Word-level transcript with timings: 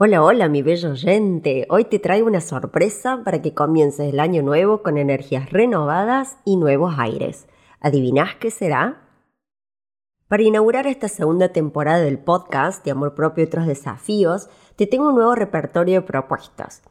Hola, 0.00 0.22
hola, 0.22 0.48
mi 0.48 0.62
bello 0.62 0.92
oyente. 0.92 1.66
Hoy 1.70 1.84
te 1.84 1.98
traigo 1.98 2.28
una 2.28 2.40
sorpresa 2.40 3.22
para 3.24 3.42
que 3.42 3.52
comiences 3.52 4.12
el 4.12 4.20
año 4.20 4.44
nuevo 4.44 4.84
con 4.84 4.96
energías 4.96 5.50
renovadas 5.50 6.36
y 6.44 6.56
nuevos 6.56 6.94
aires. 6.98 7.48
¿Adivinás 7.80 8.36
qué 8.36 8.52
será? 8.52 9.08
Para 10.28 10.44
inaugurar 10.44 10.86
esta 10.86 11.08
segunda 11.08 11.48
temporada 11.48 11.98
del 11.98 12.20
podcast 12.20 12.84
de 12.84 12.92
Amor 12.92 13.16
Propio 13.16 13.42
y 13.42 13.48
otros 13.48 13.66
desafíos, 13.66 14.48
te 14.76 14.86
tengo 14.86 15.08
un 15.08 15.16
nuevo 15.16 15.34
repertorio 15.34 15.96
de 15.96 16.06
propuestas. 16.06 16.82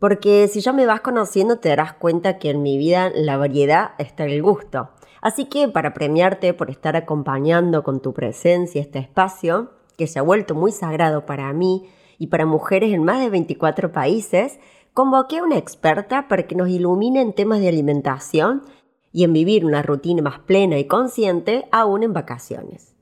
Porque 0.00 0.48
si 0.48 0.60
ya 0.60 0.72
me 0.72 0.84
vas 0.84 1.00
conociendo 1.00 1.60
te 1.60 1.68
darás 1.68 1.92
cuenta 1.92 2.40
que 2.40 2.50
en 2.50 2.60
mi 2.60 2.76
vida 2.76 3.12
la 3.14 3.36
variedad 3.36 3.92
está 3.98 4.24
en 4.24 4.30
el 4.30 4.42
gusto. 4.42 4.90
Así 5.20 5.44
que 5.44 5.68
para 5.68 5.94
premiarte 5.94 6.54
por 6.54 6.70
estar 6.70 6.96
acompañando 6.96 7.84
con 7.84 8.02
tu 8.02 8.12
presencia 8.12 8.80
este 8.80 8.98
espacio, 8.98 9.70
que 9.96 10.08
se 10.08 10.18
ha 10.18 10.22
vuelto 10.22 10.56
muy 10.56 10.72
sagrado 10.72 11.24
para 11.24 11.52
mí, 11.52 11.88
y 12.22 12.28
para 12.28 12.46
mujeres 12.46 12.92
en 12.92 13.02
más 13.02 13.20
de 13.20 13.30
24 13.30 13.90
países, 13.90 14.60
convoqué 14.94 15.38
a 15.38 15.42
una 15.42 15.58
experta 15.58 16.28
para 16.28 16.46
que 16.46 16.54
nos 16.54 16.68
ilumine 16.68 17.20
en 17.20 17.32
temas 17.32 17.58
de 17.58 17.66
alimentación 17.66 18.62
y 19.10 19.24
en 19.24 19.32
vivir 19.32 19.66
una 19.66 19.82
rutina 19.82 20.22
más 20.22 20.38
plena 20.38 20.78
y 20.78 20.84
consciente 20.84 21.66
aún 21.72 22.04
en 22.04 22.12
vacaciones. 22.12 22.94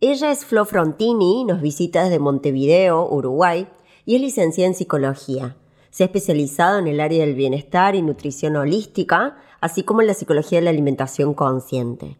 Ella 0.00 0.30
es 0.30 0.44
Flo 0.44 0.64
Frontini, 0.64 1.44
nos 1.44 1.60
visita 1.60 2.04
desde 2.04 2.20
Montevideo, 2.20 3.04
Uruguay, 3.10 3.66
y 4.04 4.14
es 4.14 4.20
licenciada 4.20 4.68
en 4.68 4.76
psicología. 4.76 5.56
Se 5.90 6.04
ha 6.04 6.06
especializado 6.06 6.78
en 6.78 6.86
el 6.86 7.00
área 7.00 7.26
del 7.26 7.34
bienestar 7.34 7.96
y 7.96 8.02
nutrición 8.02 8.54
holística, 8.54 9.38
así 9.60 9.82
como 9.82 10.02
en 10.02 10.06
la 10.06 10.14
psicología 10.14 10.60
de 10.60 10.66
la 10.66 10.70
alimentación 10.70 11.34
consciente. 11.34 12.16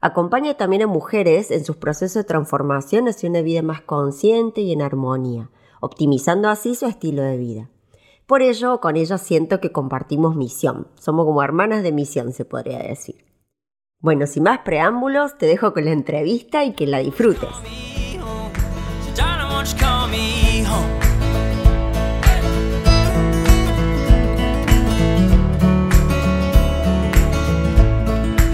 Acompaña 0.00 0.54
también 0.54 0.82
a 0.82 0.86
mujeres 0.86 1.50
en 1.50 1.64
sus 1.64 1.76
procesos 1.76 2.14
de 2.14 2.24
transformación 2.24 3.08
hacia 3.08 3.28
una 3.28 3.42
vida 3.42 3.62
más 3.62 3.80
consciente 3.80 4.60
y 4.60 4.72
en 4.72 4.82
armonía, 4.82 5.50
optimizando 5.80 6.48
así 6.48 6.76
su 6.76 6.86
estilo 6.86 7.22
de 7.22 7.36
vida. 7.36 7.70
Por 8.26 8.42
ello, 8.42 8.80
con 8.80 8.96
ella 8.96 9.18
siento 9.18 9.60
que 9.60 9.72
compartimos 9.72 10.36
misión. 10.36 10.88
Somos 11.00 11.24
como 11.24 11.42
hermanas 11.42 11.82
de 11.82 11.92
misión, 11.92 12.32
se 12.32 12.44
podría 12.44 12.78
decir. 12.78 13.24
Bueno, 14.00 14.26
sin 14.26 14.44
más 14.44 14.60
preámbulos, 14.60 15.36
te 15.38 15.46
dejo 15.46 15.72
con 15.72 15.84
la 15.84 15.92
entrevista 15.92 16.64
y 16.64 16.74
que 16.74 16.86
la 16.86 16.98
disfrutes. 16.98 17.48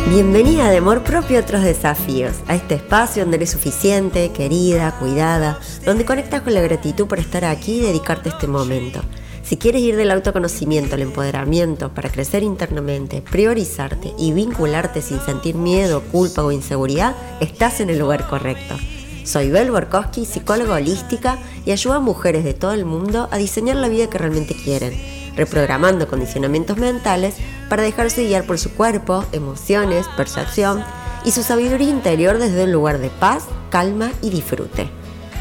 Bienvenida 0.09 0.69
de 0.71 0.77
amor 0.77 1.03
propio 1.03 1.39
a 1.39 1.41
otros 1.41 1.63
desafíos, 1.63 2.35
a 2.47 2.55
este 2.55 2.75
espacio 2.75 3.23
donde 3.23 3.39
eres 3.39 3.51
suficiente, 3.51 4.31
querida, 4.33 4.95
cuidada, 4.99 5.59
donde 5.87 6.05
conectas 6.05 6.43
con 6.43 6.53
la 6.53 6.61
gratitud 6.61 7.07
por 7.07 7.19
estar 7.19 7.47
aquí 7.47 7.79
y 7.79 7.81
dedicarte 7.81 8.29
este 8.29 8.47
momento. 8.47 9.01
Si 9.43 9.57
quieres 9.57 9.81
ir 9.81 9.97
del 9.97 10.11
autoconocimiento 10.11 10.95
al 10.95 11.03
empoderamiento 11.03 11.95
para 11.95 12.11
crecer 12.11 12.43
internamente, 12.43 13.23
priorizarte 13.23 14.13
y 14.19 14.33
vincularte 14.33 15.01
sin 15.01 15.21
sentir 15.21 15.55
miedo, 15.55 16.03
culpa 16.13 16.45
o 16.45 16.53
inseguridad, 16.53 17.17
estás 17.41 17.81
en 17.81 17.89
el 17.89 17.99
lugar 17.99 18.29
correcto. 18.29 18.77
Soy 19.25 19.51
Bel 19.51 19.71
Borkowski, 19.71 20.27
psicóloga 20.27 20.75
holística 20.75 21.39
y 21.65 21.73
ayudo 21.73 21.95
a 21.95 22.01
mujeres 22.01 22.45
de 22.45 22.53
todo 22.53 22.75
el 22.75 22.85
mundo 22.85 23.29
a 23.33 23.39
diseñar 23.39 23.77
la 23.77 23.89
vida 23.89 24.11
que 24.11 24.19
realmente 24.19 24.55
quieren 24.55 25.24
reprogramando 25.37 26.09
condicionamientos 26.09 26.77
mentales 26.77 27.37
para 27.69 27.83
dejarse 27.83 28.25
guiar 28.25 28.45
por 28.45 28.59
su 28.59 28.73
cuerpo, 28.73 29.25
emociones, 29.33 30.07
percepción 30.17 30.85
y 31.25 31.31
su 31.31 31.43
sabiduría 31.43 31.89
interior 31.89 32.39
desde 32.39 32.65
un 32.65 32.73
lugar 32.73 32.99
de 32.99 33.11
paz, 33.11 33.45
calma 33.71 34.13
y 34.23 34.31
disfrute. 34.31 34.91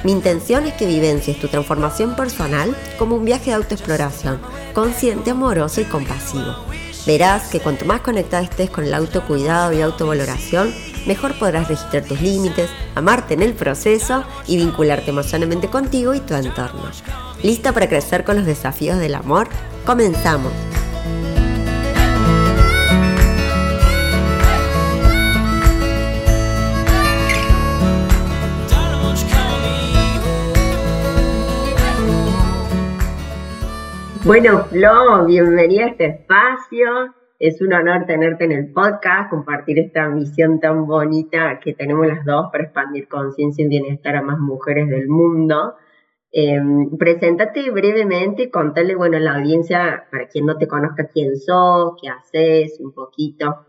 Mi 0.03 0.11
intención 0.11 0.65
es 0.65 0.73
que 0.73 0.85
vivencies 0.85 1.39
tu 1.39 1.47
transformación 1.47 2.15
personal 2.15 2.75
como 2.97 3.15
un 3.15 3.25
viaje 3.25 3.51
de 3.51 3.53
autoexploración, 3.53 4.39
consciente, 4.73 5.31
amoroso 5.31 5.81
y 5.81 5.85
compasivo. 5.85 6.55
Verás 7.05 7.49
que 7.49 7.59
cuanto 7.59 7.85
más 7.85 8.01
conectada 8.01 8.43
estés 8.43 8.69
con 8.69 8.85
el 8.85 8.93
autocuidado 8.93 9.73
y 9.73 9.81
autovaloración, 9.81 10.73
mejor 11.05 11.37
podrás 11.37 11.67
registrar 11.67 12.03
tus 12.03 12.21
límites, 12.21 12.69
amarte 12.95 13.33
en 13.33 13.41
el 13.41 13.53
proceso 13.53 14.23
y 14.47 14.57
vincularte 14.57 15.09
emocionalmente 15.11 15.67
contigo 15.67 16.13
y 16.13 16.21
tu 16.21 16.33
entorno. 16.33 16.83
¿Lista 17.41 17.73
para 17.73 17.89
crecer 17.89 18.23
con 18.23 18.37
los 18.37 18.45
desafíos 18.45 18.99
del 18.99 19.15
amor? 19.15 19.49
Comenzamos. 19.85 20.53
Bueno, 34.25 34.63
Flo, 34.69 35.25
bienvenida 35.25 35.83
a 35.83 35.87
este 35.89 36.05
espacio. 36.05 37.13
Es 37.37 37.61
un 37.61 37.73
honor 37.73 38.05
tenerte 38.05 38.45
en 38.45 38.53
el 38.53 38.71
podcast, 38.71 39.29
compartir 39.29 39.79
esta 39.79 40.07
misión 40.07 40.61
tan 40.61 40.87
bonita 40.87 41.59
que 41.59 41.73
tenemos 41.73 42.07
las 42.07 42.23
dos 42.23 42.47
para 42.49 42.63
expandir 42.63 43.09
conciencia 43.09 43.65
y 43.65 43.67
bienestar 43.67 44.15
a 44.15 44.21
más 44.21 44.39
mujeres 44.39 44.87
del 44.87 45.09
mundo. 45.09 45.75
Em, 46.35 46.89
preséntate 46.97 47.69
brevemente, 47.69 48.49
contale, 48.49 48.95
bueno, 48.95 49.17
a 49.17 49.19
la 49.19 49.35
audiencia, 49.35 50.05
para 50.11 50.27
quien 50.27 50.47
no 50.47 50.57
te 50.57 50.67
conozca, 50.67 51.07
quién 51.13 51.37
sos, 51.37 51.93
qué 52.01 52.09
haces, 52.09 52.79
un 52.79 52.91
poquito. 52.91 53.67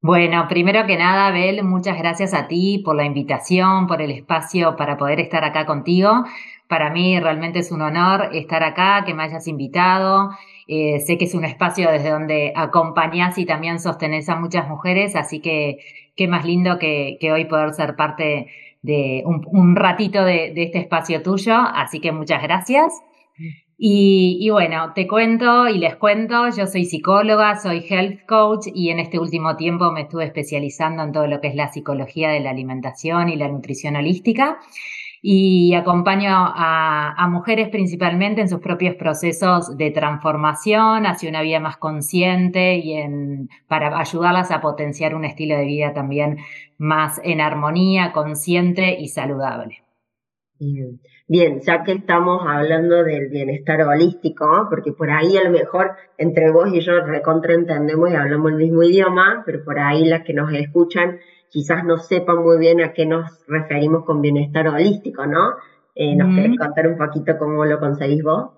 Bueno, 0.00 0.46
primero 0.48 0.86
que 0.86 0.96
nada, 0.96 1.30
Bel, 1.30 1.62
muchas 1.64 1.98
gracias 1.98 2.32
a 2.32 2.48
ti 2.48 2.82
por 2.84 2.96
la 2.96 3.04
invitación, 3.04 3.86
por 3.86 4.00
el 4.00 4.10
espacio 4.10 4.74
para 4.74 4.96
poder 4.96 5.20
estar 5.20 5.44
acá 5.44 5.66
contigo. 5.66 6.24
Para 6.66 6.90
mí 6.90 7.20
realmente 7.20 7.58
es 7.58 7.70
un 7.70 7.82
honor 7.82 8.30
estar 8.32 8.62
acá, 8.64 9.04
que 9.04 9.12
me 9.12 9.22
hayas 9.24 9.46
invitado. 9.46 10.30
Eh, 10.66 10.98
sé 11.00 11.18
que 11.18 11.26
es 11.26 11.34
un 11.34 11.44
espacio 11.44 11.90
desde 11.90 12.10
donde 12.10 12.52
acompañás 12.56 13.36
y 13.36 13.44
también 13.44 13.78
sostenés 13.78 14.28
a 14.30 14.36
muchas 14.36 14.66
mujeres, 14.66 15.14
así 15.14 15.40
que 15.40 15.78
qué 16.16 16.26
más 16.26 16.46
lindo 16.46 16.78
que, 16.78 17.18
que 17.20 17.32
hoy 17.32 17.44
poder 17.44 17.74
ser 17.74 17.96
parte 17.96 18.46
de 18.82 19.22
un, 19.24 19.76
ratito 19.76 20.24
de, 20.24 20.52
este 20.56 20.78
espacio 20.78 21.22
tuyo, 21.22 21.54
así 21.54 22.00
que 22.00 22.12
muchas 22.12 22.42
gracias. 22.42 22.92
Y, 23.78 24.38
y, 24.40 24.50
bueno, 24.50 24.92
te 24.94 25.08
cuento 25.08 25.68
y 25.68 25.78
les 25.78 25.96
cuento, 25.96 26.48
yo 26.56 26.66
soy 26.66 26.84
psicóloga, 26.84 27.58
soy 27.58 27.84
health 27.88 28.26
coach 28.26 28.66
y 28.72 28.90
en 28.90 29.00
este 29.00 29.18
último 29.18 29.56
tiempo 29.56 29.90
me 29.90 30.02
estuve 30.02 30.24
especializando 30.24 31.02
en 31.02 31.12
todo 31.12 31.26
lo 31.26 31.40
que 31.40 31.48
es 31.48 31.54
la 31.56 31.72
psicología 31.72 32.30
de 32.30 32.40
la 32.40 32.50
alimentación 32.50 33.28
y 33.28 33.36
la 33.36 33.48
nutrición 33.48 33.96
holística 33.96 34.60
y 35.24 35.72
acompaño 35.74 36.30
a, 36.32 37.28
mujeres 37.30 37.68
principalmente 37.68 38.40
en 38.40 38.48
sus 38.48 38.60
propios 38.60 38.96
procesos 38.96 39.76
de 39.78 39.92
transformación 39.92 41.06
hacia 41.06 41.30
una 41.30 41.40
vida 41.42 41.60
más 41.60 41.76
consciente 41.76 42.76
y 42.76 42.94
en, 42.94 43.48
para 43.68 43.96
ayudarlas 43.98 44.50
a 44.50 44.60
potenciar 44.60 45.14
un 45.14 45.24
estilo 45.24 45.56
de 45.56 45.64
vida 45.64 45.94
también 45.94 46.38
más 46.76 47.20
en 47.22 47.40
armonía, 47.40 48.12
consciente 48.12 48.98
y 48.98 49.08
saludable. 49.08 49.82
Bien. 51.28 51.60
Ya 51.60 51.82
que 51.82 51.92
estamos 51.92 52.42
hablando 52.46 53.02
del 53.02 53.28
bienestar 53.28 53.82
holístico, 53.82 54.66
porque 54.68 54.92
por 54.92 55.10
ahí 55.10 55.36
a 55.36 55.44
lo 55.44 55.50
mejor 55.50 55.92
entre 56.18 56.50
vos 56.50 56.68
y 56.72 56.80
yo 56.80 57.00
recontra 57.00 57.54
entendemos 57.54 58.10
y 58.10 58.14
hablamos 58.14 58.52
el 58.52 58.58
mismo 58.58 58.82
idioma, 58.82 59.42
pero 59.46 59.64
por 59.64 59.78
ahí 59.78 60.04
las 60.04 60.24
que 60.24 60.34
nos 60.34 60.52
escuchan 60.52 61.18
quizás 61.52 61.84
no 61.84 61.98
sepan 61.98 62.42
muy 62.42 62.58
bien 62.58 62.80
a 62.80 62.92
qué 62.92 63.04
nos 63.04 63.30
referimos 63.46 64.04
con 64.04 64.22
bienestar 64.22 64.66
holístico, 64.68 65.26
¿no? 65.26 65.50
Eh, 65.94 66.16
¿Nos 66.16 66.34
querés 66.34 66.58
contar 66.58 66.86
un 66.86 66.96
poquito 66.96 67.36
cómo 67.38 67.64
lo 67.66 67.78
conseguís 67.78 68.22
vos? 68.22 68.50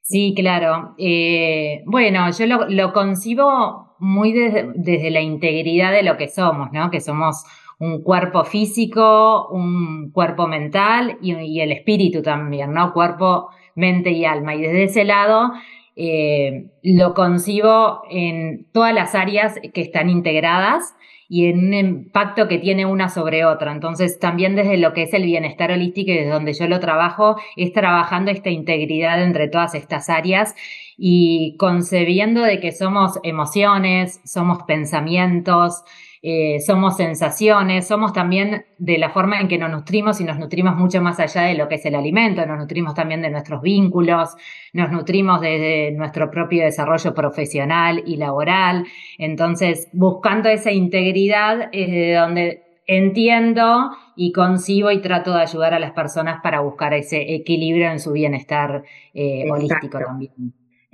Sí, 0.00 0.34
claro. 0.34 0.94
Eh, 0.98 1.82
bueno, 1.86 2.30
yo 2.30 2.46
lo, 2.46 2.92
concibo 2.92 3.94
muy 3.98 4.32
desde 4.32 5.10
la 5.10 5.20
integridad 5.20 5.92
de 5.92 6.02
lo 6.02 6.16
que 6.16 6.28
somos, 6.28 6.72
¿no? 6.72 6.90
Que 6.90 7.00
somos 7.00 7.44
un 7.78 8.02
cuerpo 8.02 8.44
físico, 8.44 9.48
un 9.48 10.10
cuerpo 10.10 10.46
mental 10.46 11.18
y, 11.20 11.60
el 11.60 11.72
espíritu 11.72 12.22
también, 12.22 12.72
¿no? 12.72 12.92
Cuerpo, 12.94 13.48
mente 13.74 14.10
y 14.10 14.24
alma. 14.24 14.54
Y 14.54 14.62
desde 14.62 14.84
ese 14.84 15.04
lado 15.04 15.52
eh, 15.96 16.70
lo 16.82 17.12
concibo 17.12 18.02
en 18.10 18.66
todas 18.72 18.94
las 18.94 19.14
áreas 19.14 19.58
que 19.72 19.80
están 19.82 20.08
integradas 20.08 20.94
y 21.28 21.46
en 21.46 21.58
un 21.66 21.74
impacto 21.74 22.48
que 22.48 22.58
tiene 22.58 22.86
una 22.86 23.08
sobre 23.08 23.44
otra. 23.44 23.72
Entonces, 23.72 24.18
también 24.18 24.56
desde 24.56 24.76
lo 24.76 24.92
que 24.92 25.04
es 25.04 25.14
el 25.14 25.24
bienestar 25.24 25.70
holístico 25.72 26.10
y 26.10 26.14
desde 26.14 26.30
donde 26.30 26.52
yo 26.52 26.66
lo 26.68 26.80
trabajo, 26.80 27.36
es 27.56 27.72
trabajando 27.72 28.30
esta 28.30 28.50
integridad 28.50 29.22
entre 29.22 29.48
todas 29.48 29.74
estas 29.74 30.10
áreas 30.10 30.54
y 30.96 31.56
concebiendo 31.58 32.42
de 32.42 32.60
que 32.60 32.72
somos 32.72 33.18
emociones, 33.22 34.20
somos 34.24 34.62
pensamientos, 34.64 35.82
eh, 36.26 36.60
somos 36.60 36.96
sensaciones, 36.96 37.86
somos 37.86 38.14
también 38.14 38.64
de 38.78 38.96
la 38.96 39.10
forma 39.10 39.38
en 39.42 39.46
que 39.46 39.58
nos 39.58 39.70
nutrimos 39.70 40.22
y 40.22 40.24
nos 40.24 40.38
nutrimos 40.38 40.74
mucho 40.74 41.02
más 41.02 41.20
allá 41.20 41.42
de 41.42 41.54
lo 41.54 41.68
que 41.68 41.74
es 41.74 41.84
el 41.84 41.94
alimento, 41.94 42.46
nos 42.46 42.56
nutrimos 42.56 42.94
también 42.94 43.20
de 43.20 43.28
nuestros 43.28 43.60
vínculos, 43.60 44.30
nos 44.72 44.90
nutrimos 44.90 45.42
de 45.42 45.92
nuestro 45.94 46.30
propio 46.30 46.64
desarrollo 46.64 47.12
profesional 47.12 48.02
y 48.06 48.16
laboral. 48.16 48.86
Entonces, 49.18 49.90
buscando 49.92 50.48
esa 50.48 50.72
integridad 50.72 51.68
es 51.72 51.90
de 51.90 52.14
donde 52.14 52.62
entiendo 52.86 53.90
y 54.16 54.32
concibo 54.32 54.90
y 54.90 55.02
trato 55.02 55.34
de 55.34 55.42
ayudar 55.42 55.74
a 55.74 55.78
las 55.78 55.92
personas 55.92 56.40
para 56.42 56.60
buscar 56.60 56.94
ese 56.94 57.34
equilibrio 57.34 57.90
en 57.90 58.00
su 58.00 58.12
bienestar 58.12 58.82
eh, 59.12 59.44
holístico 59.50 59.98
también. 59.98 60.32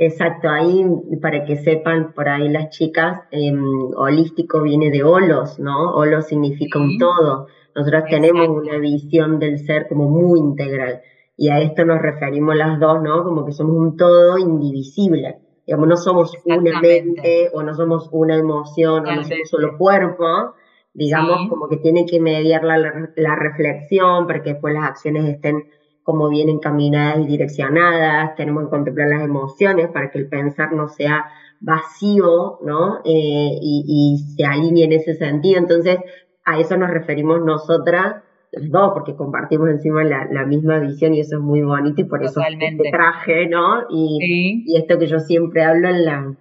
Exacto, 0.02 0.48
ahí 0.48 0.82
para 1.20 1.44
que 1.44 1.56
sepan 1.56 2.14
por 2.14 2.26
ahí 2.26 2.48
las 2.48 2.70
chicas, 2.70 3.20
em, 3.30 3.62
holístico 3.94 4.62
viene 4.62 4.90
de 4.90 5.04
holos, 5.04 5.58
¿no? 5.58 5.92
Holo 5.92 6.22
significa 6.22 6.78
un 6.78 6.96
todo. 6.96 7.48
Nosotros 7.76 8.04
tenemos 8.08 8.48
una 8.48 8.78
visión 8.78 9.38
del 9.38 9.58
ser 9.58 9.88
como 9.88 10.08
muy 10.08 10.40
integral 10.40 11.02
y 11.36 11.50
a 11.50 11.60
esto 11.60 11.84
nos 11.84 12.00
referimos 12.00 12.56
las 12.56 12.80
dos, 12.80 13.02
¿no? 13.02 13.22
Como 13.24 13.44
que 13.44 13.52
somos 13.52 13.76
un 13.76 13.98
todo 13.98 14.38
indivisible. 14.38 15.36
Digamos, 15.66 15.86
no 15.86 15.96
somos 15.98 16.32
una 16.46 16.80
mente 16.80 17.50
o 17.52 17.62
no 17.62 17.74
somos 17.74 18.08
una 18.10 18.36
emoción 18.36 19.06
o 19.06 19.14
no 19.14 19.22
somos 19.22 19.50
solo 19.50 19.76
cuerpo, 19.76 20.54
digamos, 20.94 21.46
como 21.50 21.68
que 21.68 21.76
tiene 21.76 22.06
que 22.06 22.20
mediar 22.20 22.64
la, 22.64 22.78
la, 23.16 23.36
reflexión 23.36 24.26
para 24.26 24.42
que 24.42 24.54
después 24.54 24.72
las 24.72 24.84
acciones 24.84 25.26
estén 25.26 25.64
como 26.02 26.28
bien 26.28 26.48
encaminadas 26.48 27.20
y 27.20 27.26
direccionadas, 27.26 28.34
tenemos 28.36 28.64
que 28.64 28.70
contemplar 28.70 29.08
las 29.08 29.22
emociones 29.22 29.88
para 29.88 30.10
que 30.10 30.18
el 30.18 30.28
pensar 30.28 30.72
no 30.72 30.88
sea 30.88 31.26
vacío, 31.60 32.58
¿no? 32.62 33.00
Eh, 33.04 33.58
y, 33.60 34.18
se 34.36 34.44
alinee 34.44 34.84
en 34.84 34.92
ese 34.92 35.14
sentido. 35.14 35.58
Entonces, 35.58 35.98
a 36.44 36.58
eso 36.58 36.76
nos 36.76 36.90
referimos 36.90 37.44
nosotras, 37.44 38.22
las 38.52 38.70
dos, 38.70 38.92
porque 38.94 39.14
compartimos 39.14 39.68
encima 39.68 40.02
la, 40.02 40.44
misma 40.46 40.78
visión 40.78 41.14
y 41.14 41.20
eso 41.20 41.36
es 41.36 41.42
muy 41.42 41.62
bonito 41.62 42.00
y 42.00 42.04
por 42.04 42.24
eso 42.24 42.40
este 42.40 42.90
traje, 42.90 43.46
¿no? 43.46 43.82
Y, 43.90 44.64
y 44.66 44.76
esto 44.76 44.98
que 44.98 45.06
yo 45.06 45.20
siempre 45.20 45.62
hablo 45.62 45.88
en 45.88 46.04
la 46.04 46.34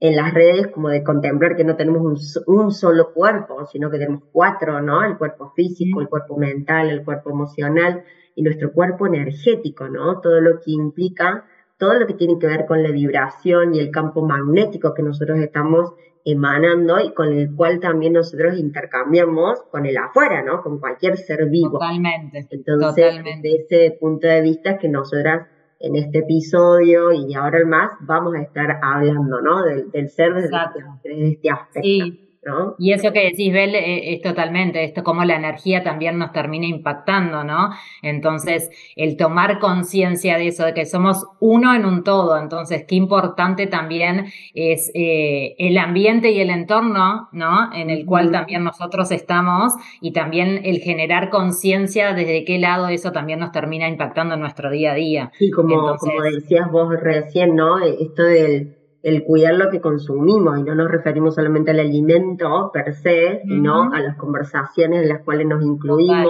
en 0.00 0.16
las 0.16 0.32
redes 0.32 0.68
como 0.68 0.88
de 0.88 1.04
contemplar 1.04 1.56
que 1.56 1.64
no 1.64 1.76
tenemos 1.76 2.42
un, 2.46 2.70
solo 2.72 3.12
cuerpo, 3.12 3.66
sino 3.66 3.90
que 3.90 3.98
tenemos 3.98 4.22
cuatro, 4.32 4.80
¿no? 4.80 5.04
El 5.04 5.18
cuerpo 5.18 5.52
físico, 5.54 6.00
el 6.00 6.08
cuerpo 6.08 6.38
mental, 6.38 6.88
el 6.88 7.04
cuerpo 7.04 7.30
emocional 7.30 8.02
y 8.34 8.42
nuestro 8.42 8.72
cuerpo 8.72 9.06
energético, 9.06 9.88
¿no? 9.88 10.20
Todo 10.20 10.40
lo 10.40 10.58
que 10.60 10.70
implica, 10.70 11.44
todo 11.76 11.94
lo 11.98 12.06
que 12.06 12.14
tiene 12.14 12.38
que 12.38 12.46
ver 12.46 12.64
con 12.64 12.82
la 12.82 12.90
vibración 12.90 13.74
y 13.74 13.80
el 13.80 13.90
campo 13.90 14.24
magnético 14.26 14.94
que 14.94 15.02
nosotros 15.02 15.38
estamos 15.38 15.92
emanando 16.24 16.98
y 17.00 17.12
con 17.12 17.32
el 17.32 17.54
cual 17.54 17.78
también 17.80 18.14
nosotros 18.14 18.58
intercambiamos 18.58 19.62
con 19.70 19.84
el 19.84 19.98
afuera, 19.98 20.42
¿no? 20.42 20.62
Con 20.62 20.78
cualquier 20.78 21.18
ser 21.18 21.46
vivo. 21.50 21.72
Totalmente. 21.72 22.46
Entonces, 22.50 23.22
desde 23.22 23.56
ese 23.56 23.96
punto 24.00 24.26
de 24.26 24.40
vista 24.40 24.78
que 24.78 24.88
nosotras 24.88 25.46
en 25.80 25.96
este 25.96 26.18
episodio 26.18 27.12
y 27.12 27.34
ahora 27.34 27.58
el 27.58 27.66
más 27.66 27.90
vamos 28.00 28.34
a 28.34 28.42
estar 28.42 28.78
hablando, 28.82 29.40
¿no? 29.40 29.62
Del, 29.64 30.08
ser 30.10 30.34
desde, 30.34 30.56
este 31.04 31.50
aspecto. 31.50 32.29
Y 32.78 32.92
eso 32.92 33.12
que 33.12 33.24
decís, 33.24 33.52
Bel, 33.52 33.74
eh, 33.74 34.14
es, 34.14 34.22
totalmente 34.22 34.82
esto, 34.82 35.04
como 35.04 35.24
la 35.24 35.36
energía 35.36 35.82
también 35.82 36.18
nos 36.18 36.32
termina 36.32 36.66
impactando, 36.66 37.44
¿no? 37.44 37.70
Entonces, 38.02 38.70
el 38.96 39.18
tomar 39.18 39.58
conciencia 39.58 40.38
de 40.38 40.48
eso, 40.48 40.64
de 40.64 40.72
que 40.72 40.86
somos 40.86 41.26
uno 41.38 41.74
en 41.74 41.84
un 41.84 42.02
todo, 42.02 42.38
entonces, 42.38 42.84
qué 42.88 42.94
importante 42.94 43.66
también 43.66 44.32
es 44.54 44.90
eh, 44.94 45.54
el 45.58 45.76
ambiente 45.76 46.30
y 46.30 46.40
el 46.40 46.48
entorno, 46.48 47.28
¿no? 47.32 47.74
En 47.74 47.90
el 47.90 48.06
cual 48.06 48.30
también 48.30 48.64
nosotros 48.64 49.10
estamos 49.10 49.74
y 50.00 50.12
también 50.12 50.62
el 50.64 50.78
generar 50.78 51.28
conciencia 51.28 52.14
desde 52.14 52.44
qué 52.46 52.58
lado 52.58 52.88
eso 52.88 53.12
también 53.12 53.40
nos 53.40 53.52
termina 53.52 53.86
impactando 53.86 54.34
en 54.34 54.40
nuestro 54.40 54.70
día 54.70 54.92
a 54.92 54.94
día. 54.94 55.32
Sí, 55.38 55.50
como, 55.50 55.94
como 55.96 56.22
decías 56.22 56.70
vos 56.70 56.88
recién, 57.00 57.54
¿no? 57.54 57.78
Esto 57.80 58.22
del 58.22 58.79
el 59.02 59.24
cuidar 59.24 59.54
lo 59.54 59.70
que 59.70 59.80
consumimos 59.80 60.58
y 60.58 60.62
no 60.62 60.74
nos 60.74 60.90
referimos 60.90 61.34
solamente 61.34 61.70
al 61.70 61.80
alimento 61.80 62.70
per 62.72 62.94
se, 62.94 63.42
sino 63.44 63.92
a 63.92 64.00
las 64.00 64.16
conversaciones 64.16 65.02
en 65.02 65.08
las 65.08 65.22
cuales 65.22 65.46
nos 65.46 65.62
incluimos, 65.64 66.28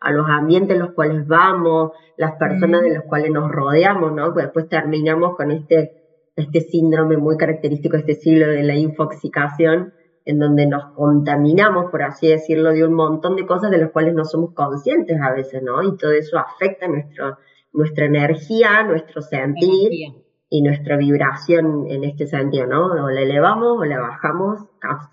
a 0.00 0.12
los 0.12 0.26
ambientes 0.28 0.76
en 0.76 0.82
los 0.82 0.92
cuales 0.92 1.26
vamos, 1.26 1.92
las 2.16 2.32
personas 2.36 2.82
de 2.82 2.90
las 2.90 3.04
cuales 3.04 3.30
nos 3.30 3.50
rodeamos, 3.50 4.12
¿no? 4.12 4.32
Pues 4.32 4.46
después 4.46 4.68
terminamos 4.68 5.36
con 5.36 5.50
este, 5.50 5.92
este 6.36 6.60
síndrome 6.60 7.16
muy 7.18 7.36
característico 7.36 7.96
de 7.96 8.00
este 8.00 8.14
siglo 8.14 8.48
de 8.48 8.62
la 8.62 8.76
infoxicación, 8.76 9.92
en 10.24 10.38
donde 10.38 10.66
nos 10.66 10.92
contaminamos, 10.94 11.90
por 11.90 12.02
así 12.02 12.28
decirlo, 12.28 12.72
de 12.72 12.84
un 12.84 12.94
montón 12.94 13.36
de 13.36 13.46
cosas 13.46 13.70
de 13.70 13.78
las 13.78 13.90
cuales 13.90 14.14
no 14.14 14.24
somos 14.24 14.54
conscientes 14.54 15.20
a 15.20 15.32
veces, 15.32 15.62
¿no? 15.62 15.82
Y 15.82 15.96
todo 15.96 16.12
eso 16.12 16.38
afecta 16.38 16.88
nuestro, 16.88 17.38
nuestra 17.72 18.06
energía, 18.06 18.82
nuestro 18.84 19.20
sentir 19.20 20.25
y 20.48 20.62
nuestra 20.62 20.96
vibración 20.96 21.86
en 21.88 22.04
este 22.04 22.26
sentido, 22.26 22.66
¿no? 22.66 22.86
O 22.86 23.10
la 23.10 23.20
elevamos 23.20 23.78
o 23.78 23.84
la 23.84 23.98
bajamos, 23.98 24.60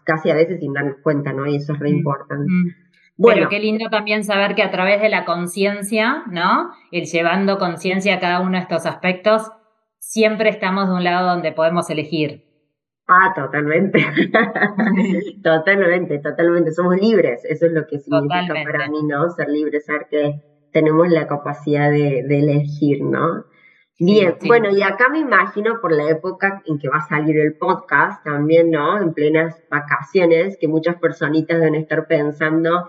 casi 0.06 0.30
a 0.30 0.36
veces 0.36 0.60
sin 0.60 0.74
darnos 0.74 0.98
cuenta, 1.02 1.34
¿no? 1.34 1.48
Y 1.48 1.56
eso 1.56 1.74
es 1.74 1.80
re 1.80 1.92
mm, 1.92 1.96
importante. 1.96 2.46
Mm. 2.48 2.84
Bueno. 3.18 3.38
Pero 3.38 3.50
qué 3.50 3.60
lindo 3.60 3.90
también 3.90 4.24
saber 4.24 4.56
que 4.56 4.64
a 4.64 4.72
través 4.72 5.02
de 5.02 5.10
la 5.10 5.26
conciencia, 5.26 6.24
¿no? 6.30 6.72
El 6.92 7.06
llevando 7.06 7.58
conciencia 7.58 8.16
a 8.16 8.20
cada 8.20 8.42
uno 8.42 8.54
de 8.54 8.60
estos 8.60 8.86
aspectos, 8.86 9.52
siempre 10.00 10.50
estamos 10.50 10.88
de 10.88 10.96
un 10.96 11.04
lado 11.04 11.30
donde 11.30 11.52
podemos 11.52 11.90
elegir. 11.90 12.46
Ah, 13.08 13.34
totalmente. 13.36 14.00
totalmente, 15.44 16.20
totalmente. 16.20 16.72
Somos 16.72 16.96
libres. 16.98 17.44
Eso 17.46 17.66
es 17.66 17.74
lo 17.74 17.86
que 17.86 18.00
significa 18.00 18.54
para 18.72 18.90
mí, 18.90 19.04
¿no? 19.04 19.30
Ser 19.30 19.50
libres, 19.50 19.86
saber 19.86 20.08
que 20.10 20.42
tenemos 20.72 21.10
la 21.10 21.28
capacidad 21.28 21.92
de, 21.92 22.24
de 22.28 22.40
elegir, 22.40 23.04
¿no? 23.04 23.46
Bien, 24.00 24.36
bueno, 24.48 24.69
y 24.72 24.81
acá 24.81 25.07
me 25.10 25.19
imagino 25.19 25.80
por 25.80 25.92
la 25.92 26.10
época 26.10 26.63
en 26.66 26.80
que 26.80 26.90
va 26.90 26.98
a 26.98 27.07
salir 27.07 27.38
el 27.38 27.56
podcast 27.57 28.24
también, 28.24 28.72
¿no? 28.72 29.00
En 29.00 29.13
plenas 29.13 29.62
vacaciones, 29.69 30.57
que 30.60 30.68
muchas 30.68 30.95
personitas 30.95 31.60
deben 31.60 31.75
estar 31.75 32.07
pensando 32.07 32.88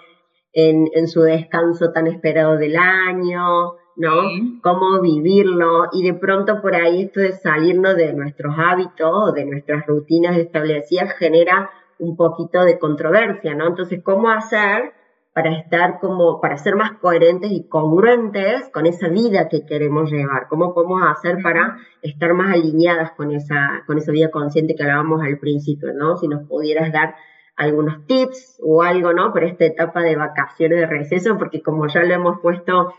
en, 0.54 1.08
su 1.08 1.20
descanso 1.20 1.92
tan 1.92 2.06
esperado 2.06 2.56
del 2.56 2.76
año, 2.76 3.74
¿no? 3.96 4.22
Cómo 4.62 5.00
vivirlo 5.02 5.88
y 5.92 6.04
de 6.04 6.14
pronto 6.14 6.62
por 6.62 6.74
ahí 6.74 7.02
esto 7.02 7.20
de 7.20 7.32
salirnos 7.32 7.96
de 7.96 8.14
nuestros 8.14 8.54
hábitos, 8.56 9.34
de 9.34 9.44
nuestras 9.44 9.86
rutinas 9.86 10.38
establecidas 10.38 11.12
genera 11.18 11.70
un 11.98 12.16
poquito 12.16 12.64
de 12.64 12.78
controversia, 12.78 13.54
¿no? 13.54 13.66
Entonces, 13.66 14.02
¿cómo 14.02 14.30
hacer 14.30 14.94
para 15.34 15.52
estar 15.52 15.98
como, 15.98 16.40
para 16.40 16.56
ser 16.56 16.76
más 16.76 16.92
coherentes 16.92 17.50
y 17.50 17.68
congruentes 17.68 18.70
con 18.72 18.86
esa 18.86 19.08
vida 19.08 19.48
que 19.48 19.66
queremos 19.66 20.10
llevar. 20.10 20.46
¿Cómo 20.48 20.72
podemos 20.72 21.02
hacer 21.10 21.38
para 21.42 21.76
estar 22.02 22.34
más 22.34 22.54
alineadas 22.54 23.10
con 23.12 23.32
esa, 23.32 23.82
con 23.86 23.98
esa 23.98 24.12
vida 24.12 24.30
consciente 24.30 24.76
que 24.76 24.84
hablábamos 24.84 25.22
al 25.22 25.38
principio, 25.38 25.92
¿no? 25.92 26.16
Si 26.16 26.28
nos 26.28 26.48
pudieras 26.48 26.92
dar 26.92 27.16
algunos 27.56 28.06
tips 28.06 28.60
o 28.62 28.82
algo, 28.82 29.12
¿no? 29.12 29.32
Para 29.32 29.48
esta 29.48 29.64
etapa 29.64 30.02
de 30.02 30.14
vacaciones 30.14 30.78
de 30.78 30.86
receso, 30.86 31.36
porque 31.36 31.62
como 31.62 31.88
ya 31.88 32.04
lo 32.04 32.14
hemos 32.14 32.40
puesto 32.40 32.94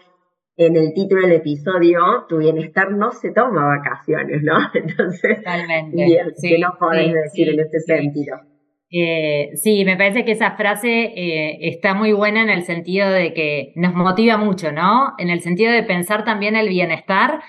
en 0.58 0.76
el 0.76 0.94
título 0.94 1.22
del 1.22 1.38
episodio, 1.38 2.26
tu 2.28 2.40
bienestar 2.40 2.92
no 2.92 3.14
se 3.14 3.32
toma 3.32 3.66
vacaciones, 3.78 4.44
¿no? 4.44 4.58
Entonces, 4.74 5.38
Totalmente. 5.38 6.22
¿qué 6.42 6.60
nos 6.60 6.76
podés 6.78 7.14
decir 7.14 7.48
en 7.48 7.62
este 7.62 7.80
sentido? 7.80 8.38
Eh, 8.98 9.52
sí, 9.56 9.84
me 9.84 9.98
parece 9.98 10.24
que 10.24 10.32
esa 10.32 10.52
frase 10.52 10.88
eh, 10.88 11.58
está 11.68 11.94
muy 11.94 12.14
buena 12.14 12.42
en 12.42 12.50
el 12.50 12.64
sentido 12.64 13.10
de 13.10 13.34
que 13.34 13.74
nos 13.76 13.94
motiva 13.94 14.38
mucho, 14.38 14.72
¿no? 14.72 15.16
En 15.18 15.30
el 15.30 15.42
sentido 15.42 15.74
de 15.74 15.84
pensar 15.84 16.24
también 16.24 16.56
el 16.56 16.70
bienestar 16.70 17.42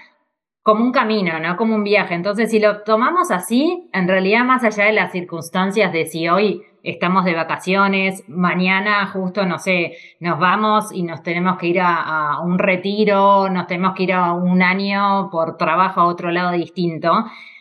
como 0.65 0.83
un 0.83 0.91
camino, 0.91 1.39
¿no? 1.39 1.57
Como 1.57 1.77
un 1.77 1.85
viaje. 1.85 2.15
Entonces, 2.15 2.51
si 2.51 2.59
lo 2.59 2.83
tomamos 2.83 3.31
así, 3.31 3.89
en 3.93 4.09
realidad 4.09 4.45
más 4.45 4.65
allá 4.65 4.87
de 4.87 4.93
las 4.93 5.13
circunstancias 5.13 5.93
de 5.93 6.07
si 6.07 6.29
hoy 6.29 6.63
estamos 6.83 7.25
de 7.25 7.35
vacaciones, 7.35 8.25
mañana 8.27 9.07
justo, 9.07 9.47
no 9.47 9.61
sé, 9.61 9.97
nos 10.19 10.41
vamos 10.41 10.93
y 10.93 11.05
nos 11.05 11.23
tenemos 11.23 11.59
que 11.59 11.69
ir 11.69 11.81
a, 11.81 12.03
a 12.35 12.41
un 12.41 12.59
retiro, 12.59 13.49
nos 13.51 13.69
tenemos 13.69 13.95
que 13.95 14.03
ir 14.03 14.15
a 14.15 14.33
un 14.33 14.63
año 14.63 15.31
por 15.31 15.57
trabajo 15.57 16.01
a 16.01 16.07
otro 16.07 16.33
lado 16.33 16.51
distinto 16.51 17.13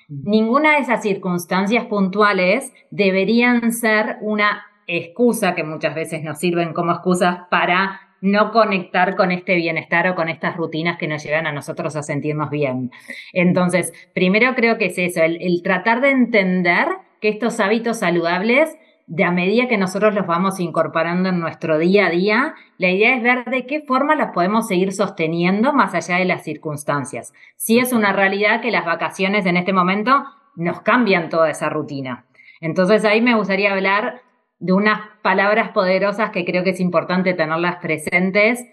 Ninguna 0.07 0.74
de 0.74 0.79
esas 0.79 1.01
circunstancias 1.01 1.85
puntuales 1.85 2.71
deberían 2.91 3.71
ser 3.71 4.17
una 4.21 4.63
excusa 4.88 5.55
que 5.55 5.63
muchas 5.63 5.95
veces 5.95 6.24
nos 6.24 6.38
sirven 6.38 6.74
como 6.74 6.91
excusas 6.91 7.39
para 7.50 8.01
no 8.21 8.51
conectar 8.51 9.15
con 9.15 9.31
este 9.31 9.55
bienestar 9.55 10.07
o 10.07 10.15
con 10.15 10.29
estas 10.29 10.55
rutinas 10.57 10.97
que 10.97 11.07
nos 11.07 11.24
llevan 11.24 11.47
a 11.47 11.51
nosotros 11.51 11.95
a 11.95 12.03
sentirnos 12.03 12.50
bien. 12.50 12.91
Entonces, 13.33 13.93
primero 14.13 14.55
creo 14.55 14.77
que 14.77 14.88
es 14.88 14.97
eso, 14.97 15.24
el, 15.24 15.41
el 15.41 15.62
tratar 15.63 16.01
de 16.01 16.12
entender 16.12 16.88
que 17.19 17.29
estos 17.29 17.59
hábitos 17.59 18.00
saludables 18.00 18.75
de 19.07 19.24
a 19.24 19.31
medida 19.31 19.67
que 19.67 19.77
nosotros 19.77 20.15
los 20.15 20.25
vamos 20.25 20.59
incorporando 20.59 21.29
en 21.29 21.39
nuestro 21.39 21.77
día 21.77 22.07
a 22.07 22.09
día, 22.09 22.55
la 22.77 22.89
idea 22.89 23.15
es 23.15 23.21
ver 23.21 23.45
de 23.45 23.65
qué 23.67 23.81
forma 23.81 24.15
las 24.15 24.31
podemos 24.31 24.67
seguir 24.67 24.93
sosteniendo 24.93 25.74
más 25.74 25.93
allá 25.93 26.17
de 26.17 26.25
las 26.25 26.43
circunstancias. 26.43 27.33
Si 27.55 27.77
es 27.77 27.93
una 27.93 28.13
realidad 28.13 28.62
que 28.62 28.71
las 28.71 28.85
vacaciones 28.85 29.45
en 29.45 29.57
este 29.57 29.74
momento 29.74 30.25
nos 30.55 30.81
cambian 30.81 31.29
toda 31.29 31.50
esa 31.50 31.69
rutina. 31.69 32.25
Entonces 32.62 33.05
ahí 33.05 33.21
me 33.21 33.35
gustaría 33.35 33.74
hablar 33.74 34.21
de 34.59 34.74
unas 34.74 35.01
palabras 35.21 35.69
poderosas 35.69 36.31
que 36.31 36.45
creo 36.45 36.63
que 36.63 36.71
es 36.71 36.79
importante 36.79 37.33
tenerlas 37.33 37.75
presentes. 37.77 38.65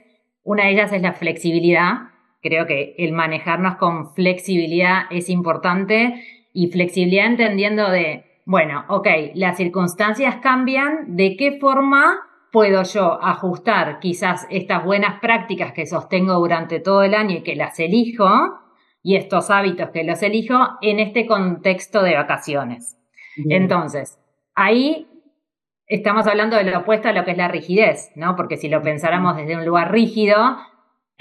Una 0.45 0.65
de 0.65 0.71
ellas 0.71 0.93
es 0.93 1.03
la 1.03 1.13
flexibilidad. 1.13 2.11
Creo 2.41 2.67
que 2.67 2.95
el 2.99 3.13
manejarnos 3.13 3.77
con 3.77 4.15
flexibilidad 4.15 5.03
es 5.11 5.29
importante 5.29 6.25
y 6.55 6.69
flexibilidad 6.69 7.27
entendiendo 7.27 7.91
de 7.91 8.32
bueno, 8.45 8.85
ok, 8.89 9.09
las 9.35 9.57
circunstancias 9.57 10.37
cambian, 10.43 11.17
¿de 11.17 11.37
qué 11.37 11.59
forma 11.61 12.21
puedo 12.51 12.83
yo 12.83 13.19
ajustar 13.23 13.99
quizás 13.99 14.47
estas 14.51 14.85
buenas 14.85 15.21
prácticas 15.21 15.73
que 15.73 15.87
sostengo 15.87 16.35
durante 16.35 16.81
todo 16.81 17.03
el 17.03 17.15
año 17.15 17.37
y 17.37 17.43
que 17.43 17.57
las 17.57 17.81
elijo, 17.81 18.59
y 19.03 19.17
estos 19.17 19.51
hábitos 19.51 19.91
que 19.91 20.05
los 20.05 20.23
elijo 20.23 20.55
en 20.81 21.01
este 21.01 21.27
contexto 21.27 22.03
de 22.03 22.15
vacaciones. 22.15 22.97
Entonces, 23.49 24.19
ahí 24.55 25.09
estamos 25.87 26.27
hablando 26.27 26.57
de 26.57 26.65
lo 26.65 26.79
opuesto 26.79 27.09
a 27.09 27.13
lo 27.13 27.25
que 27.25 27.33
es 27.33 27.37
la 27.37 27.49
rigidez, 27.49 28.13
¿no? 28.15 28.37
Porque 28.37 28.57
si 28.57 28.69
lo 28.69 28.83
pensáramos 28.83 29.37
desde 29.37 29.57
un 29.57 29.65
lugar 29.65 29.91
rígido, 29.91 30.57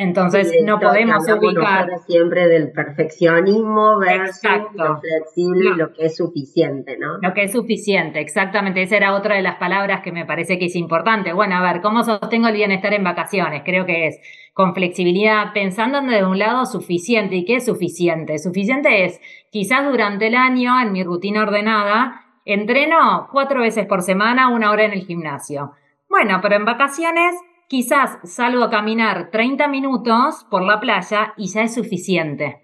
entonces 0.02 0.52
no 0.64 0.80
podemos 0.80 1.24
ubicar 1.30 1.88
siempre 2.08 2.48
del 2.48 2.72
perfeccionismo 2.72 4.00
versus 4.00 4.42
lo 4.74 5.00
flexible 5.00 5.70
y 5.70 5.78
lo 5.78 5.94
que 5.94 6.06
es 6.06 6.18
suficiente, 6.18 6.98
¿no? 6.98 7.20
Lo 7.22 7.34
que 7.34 7.44
es 7.44 7.52
suficiente, 7.52 8.20
exactamente. 8.20 8.82
Esa 8.82 8.98
era 8.98 9.14
otra 9.14 9.36
de 9.36 9.44
las 9.44 9.58
palabras 9.58 10.02
que 10.02 10.12
me 10.12 10.26
parece 10.26 10.58
que 10.58 10.66
es 10.66 10.76
importante. 10.76 11.34
Bueno, 11.34 11.56
a 11.56 11.62
ver, 11.62 11.82
¿cómo 11.82 12.04
sostengo 12.04 12.48
el 12.48 12.56
bienestar 12.56 12.94
en 12.94 13.04
vacaciones? 13.04 13.62
Creo 13.64 13.86
que 13.86 14.08
es 14.08 14.20
con 14.54 14.74
flexibilidad, 14.74 15.54
pensando 15.54 16.02
de 16.02 16.26
un 16.26 16.40
lado 16.40 16.66
suficiente. 16.66 17.36
¿Y 17.36 17.46
qué 17.46 17.58
es 17.58 17.66
suficiente? 17.66 18.40
Suficiente 18.40 19.06
es 19.06 19.22
quizás 19.52 19.88
durante 19.88 20.28
el 20.28 20.36
año, 20.36 20.82
en 20.82 20.94
mi 20.94 21.04
rutina 21.04 21.44
ordenada, 21.44 22.26
entreno 22.44 23.28
cuatro 23.32 23.62
veces 23.62 23.86
por 23.86 24.02
semana, 24.02 24.50
una 24.50 24.72
hora 24.72 24.86
en 24.86 24.94
el 24.94 25.06
gimnasio. 25.06 25.74
Bueno, 26.10 26.40
pero 26.42 26.56
en 26.56 26.66
vacaciones 26.66 27.36
quizás 27.72 28.20
salgo 28.26 28.66
a 28.66 28.70
caminar 28.70 29.32
30 29.32 29.70
minutos 29.70 30.46
por 30.52 30.62
la 30.62 30.82
playa 30.82 31.34
y 31.38 31.48
ya 31.48 31.62
es 31.62 31.74
suficiente. 31.74 32.58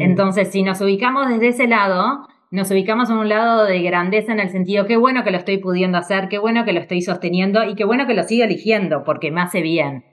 Entonces, 0.00 0.50
si 0.50 0.62
nos 0.62 0.80
ubicamos 0.80 1.28
desde 1.28 1.48
ese 1.48 1.66
lado, 1.66 2.26
nos 2.50 2.70
ubicamos 2.70 3.10
en 3.10 3.18
un 3.18 3.28
lado 3.28 3.66
de 3.66 3.82
grandeza 3.82 4.32
en 4.32 4.40
el 4.40 4.48
sentido, 4.48 4.86
qué 4.86 4.96
bueno 4.96 5.24
que 5.24 5.30
lo 5.30 5.36
estoy 5.36 5.58
pudiendo 5.58 5.98
hacer, 5.98 6.30
qué 6.30 6.38
bueno 6.38 6.64
que 6.64 6.72
lo 6.72 6.80
estoy 6.80 7.02
sosteniendo 7.02 7.64
y 7.64 7.74
qué 7.74 7.84
bueno 7.84 8.06
que 8.06 8.14
lo 8.14 8.22
sigo 8.22 8.44
eligiendo 8.44 9.04
porque 9.04 9.30
me 9.30 9.42
hace 9.42 9.60
bien. 9.60 10.06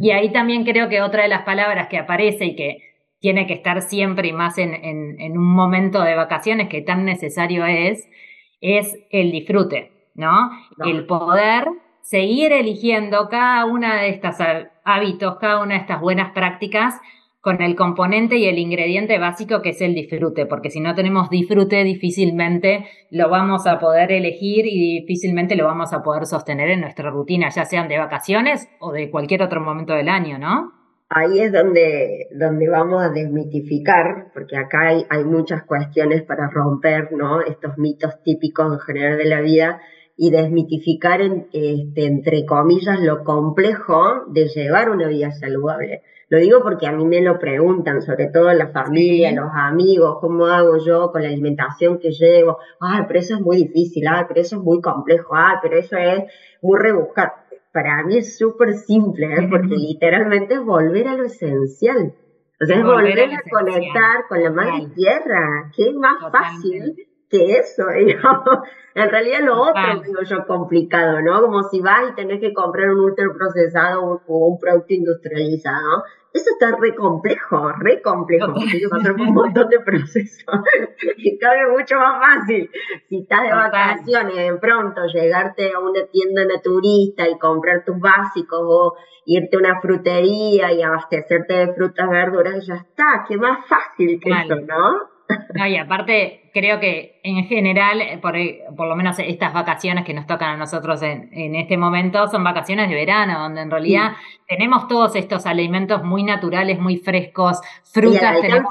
Y 0.00 0.12
ahí 0.12 0.32
también 0.32 0.64
creo 0.64 0.88
que 0.88 1.02
otra 1.02 1.24
de 1.24 1.28
las 1.28 1.42
palabras 1.42 1.88
que 1.88 1.98
aparece 1.98 2.46
y 2.46 2.56
que 2.56 2.78
tiene 3.20 3.46
que 3.46 3.52
estar 3.52 3.82
siempre 3.82 4.28
y 4.28 4.32
más 4.32 4.56
en, 4.56 4.72
en 4.72 5.36
un 5.36 5.54
momento 5.54 6.00
de 6.02 6.14
vacaciones 6.14 6.70
que 6.70 6.80
tan 6.80 7.04
necesario 7.04 7.66
es, 7.66 8.08
es 8.62 8.96
el 9.10 9.30
disfrute, 9.30 9.92
¿no? 10.14 10.48
El 10.86 11.04
poder 11.04 11.66
seguir 12.04 12.52
eligiendo 12.52 13.28
cada 13.30 13.64
una 13.64 14.02
de 14.02 14.10
estas 14.10 14.38
hábitos, 14.84 15.38
cada 15.40 15.62
una 15.62 15.74
de 15.74 15.80
estas 15.80 16.02
buenas 16.02 16.32
prácticas 16.32 17.00
con 17.40 17.62
el 17.62 17.76
componente 17.76 18.36
y 18.36 18.44
el 18.44 18.58
ingrediente 18.58 19.18
básico 19.18 19.62
que 19.62 19.70
es 19.70 19.80
el 19.80 19.94
disfrute, 19.94 20.44
porque 20.44 20.70
si 20.70 20.80
no 20.80 20.94
tenemos 20.94 21.30
disfrute 21.30 21.82
difícilmente 21.82 22.86
lo 23.10 23.30
vamos 23.30 23.66
a 23.66 23.78
poder 23.78 24.12
elegir 24.12 24.66
y 24.66 25.00
difícilmente 25.00 25.56
lo 25.56 25.64
vamos 25.64 25.94
a 25.94 26.02
poder 26.02 26.26
sostener 26.26 26.70
en 26.70 26.82
nuestra 26.82 27.10
rutina, 27.10 27.48
ya 27.48 27.64
sean 27.64 27.88
de 27.88 27.98
vacaciones 27.98 28.68
o 28.80 28.92
de 28.92 29.10
cualquier 29.10 29.42
otro 29.42 29.62
momento 29.62 29.94
del 29.94 30.10
año, 30.10 30.38
¿no? 30.38 30.72
Ahí 31.08 31.38
es 31.40 31.52
donde, 31.52 32.28
donde 32.38 32.68
vamos 32.68 33.02
a 33.02 33.10
desmitificar, 33.10 34.30
porque 34.34 34.56
acá 34.56 34.88
hay, 34.88 35.06
hay 35.08 35.24
muchas 35.24 35.62
cuestiones 35.64 36.22
para 36.22 36.48
romper, 36.50 37.12
¿no? 37.12 37.40
Estos 37.42 37.78
mitos 37.78 38.22
típicos 38.22 38.72
en 38.72 38.80
general 38.80 39.18
de 39.18 39.26
la 39.26 39.40
vida 39.40 39.80
y 40.16 40.30
desmitificar, 40.30 41.20
este, 41.20 42.06
entre 42.06 42.44
comillas, 42.46 43.00
lo 43.00 43.24
complejo 43.24 44.24
de 44.28 44.46
llevar 44.48 44.90
una 44.90 45.08
vida 45.08 45.32
saludable. 45.32 46.02
Lo 46.28 46.38
digo 46.38 46.62
porque 46.62 46.86
a 46.86 46.92
mí 46.92 47.04
me 47.04 47.20
lo 47.20 47.38
preguntan, 47.38 48.00
sobre 48.00 48.28
todo 48.28 48.52
la 48.52 48.68
familia, 48.68 49.32
los 49.32 49.50
amigos, 49.52 50.18
¿cómo 50.20 50.46
hago 50.46 50.78
yo 50.78 51.10
con 51.12 51.22
la 51.22 51.28
alimentación 51.28 51.98
que 51.98 52.12
llevo? 52.12 52.58
Ay, 52.80 53.02
pero 53.06 53.20
eso 53.20 53.34
es 53.34 53.40
muy 53.40 53.56
difícil, 53.56 54.06
ay, 54.08 54.24
pero 54.26 54.40
eso 54.40 54.56
es 54.56 54.62
muy 54.62 54.80
complejo, 54.80 55.34
ay, 55.34 55.56
pero 55.62 55.78
eso 55.78 55.96
es 55.96 56.24
muy 56.62 56.78
rebuscado. 56.78 57.32
Para 57.72 58.04
mí 58.04 58.18
es 58.18 58.38
súper 58.38 58.74
simple, 58.74 59.26
¿eh? 59.26 59.48
porque 59.50 59.74
literalmente 59.76 60.54
es 60.54 60.64
volver 60.64 61.08
a 61.08 61.16
lo 61.16 61.24
esencial. 61.24 62.14
O 62.60 62.64
sea, 62.64 62.78
es 62.78 62.84
volver, 62.84 63.18
a, 63.18 63.42
conectar 63.50 64.26
con 64.28 64.42
la 64.42 64.50
madre 64.50 64.86
tierra, 64.94 65.70
es 65.76 65.94
más 65.94 66.20
fácil 66.30 66.94
que 67.34 67.58
eso, 67.58 67.86
digamos. 67.98 68.60
En 68.94 69.10
realidad 69.10 69.40
lo 69.40 69.60
otro, 69.60 70.02
digo 70.04 70.22
yo, 70.22 70.46
complicado, 70.46 71.20
¿no? 71.20 71.42
Como 71.42 71.64
si 71.64 71.80
vas 71.80 72.10
y 72.10 72.14
tenés 72.14 72.40
que 72.40 72.54
comprar 72.54 72.90
un 72.90 73.00
ultraprocesado 73.00 74.22
o 74.24 74.46
un 74.46 74.58
producto 74.60 74.94
industrializado. 74.94 76.04
Eso 76.32 76.50
está 76.52 76.76
re 76.76 76.94
complejo, 76.94 77.72
re 77.78 78.02
complejo, 78.02 78.52
porque 78.54 78.80
que 78.80 78.88
pasar 78.88 79.12
un 79.12 79.34
montón 79.34 79.68
de 79.68 79.80
procesos. 79.80 80.44
y 81.16 81.38
cabe 81.38 81.70
mucho 81.76 81.96
más 81.96 82.20
fácil. 82.20 82.70
Si 83.08 83.22
estás 83.22 83.42
de 83.42 83.50
vacaciones, 83.50 84.36
de 84.36 84.56
pronto 84.58 85.06
llegarte 85.06 85.72
a 85.72 85.80
una 85.80 86.06
tienda 86.06 86.44
naturista 86.44 87.28
y 87.28 87.38
comprar 87.38 87.84
tus 87.84 87.98
básicos 87.98 88.60
o 88.62 88.94
irte 89.26 89.56
a 89.56 89.58
una 89.58 89.80
frutería 89.80 90.72
y 90.72 90.82
abastecerte 90.82 91.54
de 91.54 91.74
frutas, 91.74 92.08
verduras, 92.08 92.64
ya 92.66 92.74
está, 92.74 93.24
qué 93.28 93.36
más 93.36 93.66
fácil 93.66 94.20
que 94.20 94.30
eso, 94.30 94.56
¿no? 94.56 95.14
No, 95.54 95.66
y 95.66 95.76
aparte, 95.76 96.43
creo 96.54 96.78
que 96.78 97.20
en 97.24 97.44
general, 97.46 98.00
eh, 98.00 98.18
por, 98.22 98.34
por, 98.76 98.86
lo 98.86 98.94
menos 98.94 99.18
estas 99.18 99.52
vacaciones 99.52 100.04
que 100.04 100.14
nos 100.14 100.26
tocan 100.26 100.50
a 100.50 100.56
nosotros 100.56 101.02
en, 101.02 101.28
en 101.32 101.56
este 101.56 101.76
momento, 101.76 102.28
son 102.28 102.44
vacaciones 102.44 102.88
de 102.88 102.94
verano, 102.94 103.40
donde 103.40 103.62
en 103.62 103.70
realidad 103.70 104.12
tenemos 104.46 104.86
todos 104.86 105.16
estos 105.16 105.46
alimentos 105.46 106.04
muy 106.04 106.22
naturales, 106.22 106.78
muy 106.78 106.98
frescos, 106.98 107.60
frutas 107.82 108.40
tenemos 108.40 108.70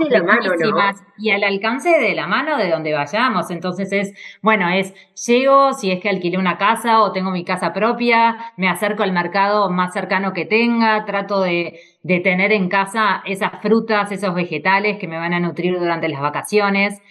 y 1.18 1.32
al 1.32 1.44
alcance 1.44 1.90
de 1.90 2.16
la 2.16 2.26
mano 2.26 2.58
de 2.58 2.70
donde 2.70 2.94
vayamos. 2.94 3.52
Entonces 3.52 3.92
es, 3.92 4.14
bueno, 4.42 4.70
es 4.70 4.94
llego, 5.26 5.74
si 5.74 5.92
es 5.92 6.00
que 6.00 6.10
alquilé 6.10 6.38
una 6.38 6.58
casa 6.58 7.02
o 7.02 7.12
tengo 7.12 7.32
mi 7.32 7.44
casa 7.44 7.74
propia, 7.74 8.54
me 8.56 8.70
acerco 8.70 9.04
al 9.04 9.12
mercado 9.12 9.70
más 9.70 9.94
cercano 9.94 10.32
que 10.32 10.46
tenga, 10.46 11.04
trato 11.06 11.42
de, 11.42 11.80
de 12.02 12.20
tener 12.22 12.54
en 12.54 12.70
casa 12.70 13.22
esas 13.26 13.52
frutas, 13.62 14.12
esos 14.12 14.34
vegetales 14.34 14.98
que 15.00 15.08
me 15.08 15.18
van 15.18 15.34
a 15.34 15.40
nutrir 15.40 15.78
durante 15.78 16.08
las 16.08 16.22
vacaciones. 16.22 17.02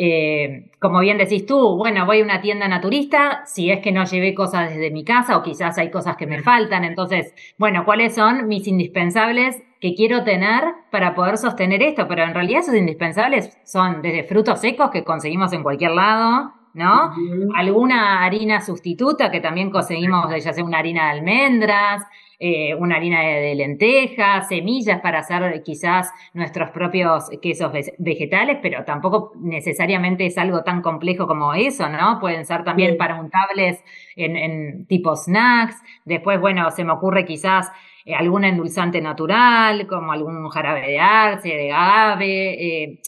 Eh, 0.00 0.70
como 0.78 1.00
bien 1.00 1.18
decís 1.18 1.44
tú, 1.44 1.76
bueno, 1.76 2.06
voy 2.06 2.20
a 2.20 2.22
una 2.22 2.40
tienda 2.40 2.68
naturista, 2.68 3.42
si 3.46 3.72
es 3.72 3.80
que 3.80 3.90
no 3.90 4.04
llevé 4.04 4.32
cosas 4.32 4.70
desde 4.70 4.92
mi 4.92 5.02
casa 5.02 5.36
o 5.36 5.42
quizás 5.42 5.76
hay 5.76 5.90
cosas 5.90 6.16
que 6.16 6.28
me 6.28 6.40
faltan, 6.40 6.84
entonces, 6.84 7.34
bueno, 7.58 7.84
¿cuáles 7.84 8.14
son 8.14 8.46
mis 8.46 8.68
indispensables 8.68 9.60
que 9.80 9.96
quiero 9.96 10.22
tener 10.22 10.62
para 10.92 11.16
poder 11.16 11.36
sostener 11.36 11.82
esto? 11.82 12.06
Pero 12.06 12.22
en 12.22 12.32
realidad 12.32 12.60
esos 12.60 12.76
indispensables 12.76 13.58
son 13.64 14.00
desde 14.00 14.22
frutos 14.22 14.60
secos 14.60 14.90
que 14.90 15.02
conseguimos 15.02 15.52
en 15.52 15.64
cualquier 15.64 15.90
lado, 15.90 16.52
¿no? 16.74 17.12
Alguna 17.56 18.22
harina 18.24 18.60
sustituta 18.60 19.32
que 19.32 19.40
también 19.40 19.72
conseguimos, 19.72 20.32
ya 20.44 20.52
sea 20.52 20.62
una 20.62 20.78
harina 20.78 21.06
de 21.06 21.18
almendras, 21.18 22.04
eh, 22.40 22.74
una 22.74 22.96
harina 22.96 23.20
de, 23.20 23.54
lentejas, 23.54 24.48
semillas 24.48 25.00
para 25.00 25.20
hacer 25.20 25.62
quizás 25.64 26.10
nuestros 26.34 26.70
propios 26.70 27.28
quesos 27.42 27.72
vegetales, 27.98 28.58
pero 28.62 28.84
tampoco 28.84 29.32
necesariamente 29.40 30.26
es 30.26 30.38
algo 30.38 30.62
tan 30.62 30.80
complejo 30.80 31.26
como 31.26 31.54
eso, 31.54 31.88
¿no? 31.88 32.18
Pueden 32.20 32.46
ser 32.46 32.62
también 32.62 32.96
para 32.96 33.20
untables 33.20 33.82
en, 34.14 34.36
en 34.36 34.86
tipo 34.86 35.16
snacks. 35.16 35.76
Después, 36.04 36.40
bueno, 36.40 36.70
se 36.70 36.84
me 36.84 36.92
ocurre 36.92 37.24
quizás 37.24 37.72
eh, 38.08 38.14
algún 38.14 38.44
endulzante 38.44 39.02
natural, 39.02 39.86
como 39.86 40.12
algún 40.12 40.48
jarabe 40.48 40.80
de 40.80 40.98
arce, 40.98 41.48
de 41.48 41.72
agave, 41.72 42.82
eh, 42.84 43.00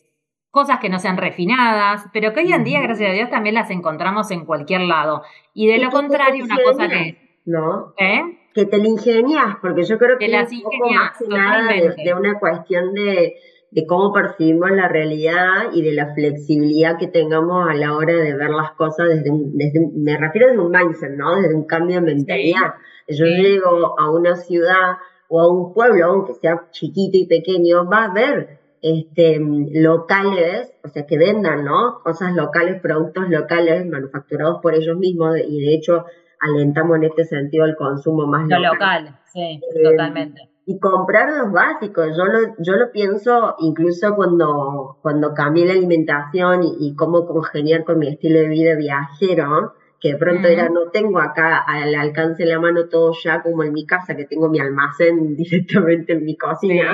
cosas 0.50 0.78
que 0.78 0.90
no 0.90 0.98
sean 0.98 1.16
refinadas, 1.16 2.04
pero 2.12 2.34
que 2.34 2.40
hoy 2.40 2.52
en 2.52 2.64
día, 2.64 2.82
gracias 2.82 3.08
a 3.08 3.14
Dios, 3.14 3.30
también 3.30 3.54
las 3.54 3.70
encontramos 3.70 4.30
en 4.30 4.44
cualquier 4.44 4.82
lado. 4.82 5.22
Y 5.54 5.68
de 5.68 5.78
lo 5.78 5.90
contrario, 5.90 6.44
una 6.44 6.58
cosa 6.62 6.88
que... 6.88 7.38
¿No? 7.46 7.94
¿Eh? 7.96 8.39
Que 8.54 8.66
te 8.66 8.78
la 8.78 8.88
ingenias, 8.88 9.56
porque 9.60 9.84
yo 9.84 9.98
creo 9.98 10.18
que, 10.18 10.26
es 10.26 10.52
un 10.52 10.62
poco 10.62 10.90
más 10.90 11.18
que 11.18 11.28
nada 11.28 11.68
de, 11.68 12.14
una 12.14 12.38
cuestión 12.38 12.92
de, 12.94 13.36
de, 13.70 13.86
cómo 13.86 14.12
percibimos 14.12 14.70
la 14.72 14.88
realidad 14.88 15.72
y 15.72 15.82
de 15.82 15.92
la 15.92 16.12
flexibilidad 16.14 16.98
que 16.98 17.06
tengamos 17.06 17.68
a 17.68 17.74
la 17.74 17.96
hora 17.96 18.14
de 18.14 18.34
ver 18.34 18.50
las 18.50 18.72
cosas 18.72 19.08
desde 19.08 19.30
un, 19.30 19.56
desde 19.56 19.80
me 19.94 20.16
refiero 20.16 20.48
desde 20.48 20.60
un 20.60 20.72
mindset, 20.72 21.16
¿no? 21.16 21.36
Desde 21.36 21.54
un 21.54 21.66
cambio 21.66 21.96
de 21.96 22.14
mentalidad. 22.14 22.74
Yo 23.08 23.24
llego 23.24 23.98
a 23.98 24.10
una 24.10 24.36
ciudad 24.36 24.98
o 25.28 25.40
a 25.40 25.48
un 25.48 25.72
pueblo, 25.72 26.06
aunque 26.06 26.34
sea 26.34 26.66
chiquito 26.72 27.16
y 27.16 27.26
pequeño, 27.26 27.88
va 27.88 28.04
a 28.06 28.12
ver 28.12 28.58
este, 28.82 29.38
locales, 29.72 30.72
o 30.82 30.88
sea, 30.88 31.06
que 31.06 31.18
vendan, 31.18 31.64
¿no? 31.64 32.00
Cosas 32.02 32.34
locales, 32.34 32.80
productos 32.80 33.28
locales, 33.28 33.86
manufacturados 33.86 34.60
por 34.60 34.74
ellos 34.74 34.96
mismos, 34.96 35.36
y 35.46 35.60
de 35.60 35.74
hecho 35.74 36.06
alentamos 36.40 36.96
en 36.96 37.04
este 37.04 37.24
sentido 37.24 37.66
el 37.66 37.76
consumo 37.76 38.26
más 38.26 38.42
local. 38.42 38.62
Lo 38.62 38.72
local, 38.72 39.18
sí, 39.26 39.60
eh, 39.74 39.82
totalmente. 39.82 40.50
Y 40.66 40.78
comprar 40.78 41.32
los 41.32 41.52
básicos, 41.52 42.16
yo 42.16 42.24
lo, 42.24 42.54
yo 42.58 42.74
lo 42.74 42.92
pienso 42.92 43.56
incluso 43.58 44.14
cuando, 44.14 44.98
cuando 45.02 45.34
cambié 45.34 45.66
la 45.66 45.72
alimentación 45.72 46.60
y, 46.62 46.94
cómo 46.94 47.26
congeniar 47.26 47.84
con 47.84 47.98
mi 47.98 48.08
estilo 48.08 48.38
de 48.40 48.48
vida 48.48 48.76
viajero, 48.76 49.74
que 50.00 50.12
de 50.12 50.18
pronto 50.18 50.48
era, 50.48 50.68
no 50.68 50.90
tengo 50.92 51.18
acá 51.18 51.58
al 51.58 51.94
alcance 51.94 52.44
de 52.44 52.50
la 52.50 52.60
mano 52.60 52.88
todo 52.88 53.12
ya 53.22 53.42
como 53.42 53.64
en 53.64 53.72
mi 53.72 53.84
casa, 53.84 54.16
que 54.16 54.26
tengo 54.26 54.48
mi 54.48 54.60
almacén 54.60 55.34
directamente 55.36 56.12
en 56.12 56.24
mi 56.24 56.36
cocina. 56.36 56.92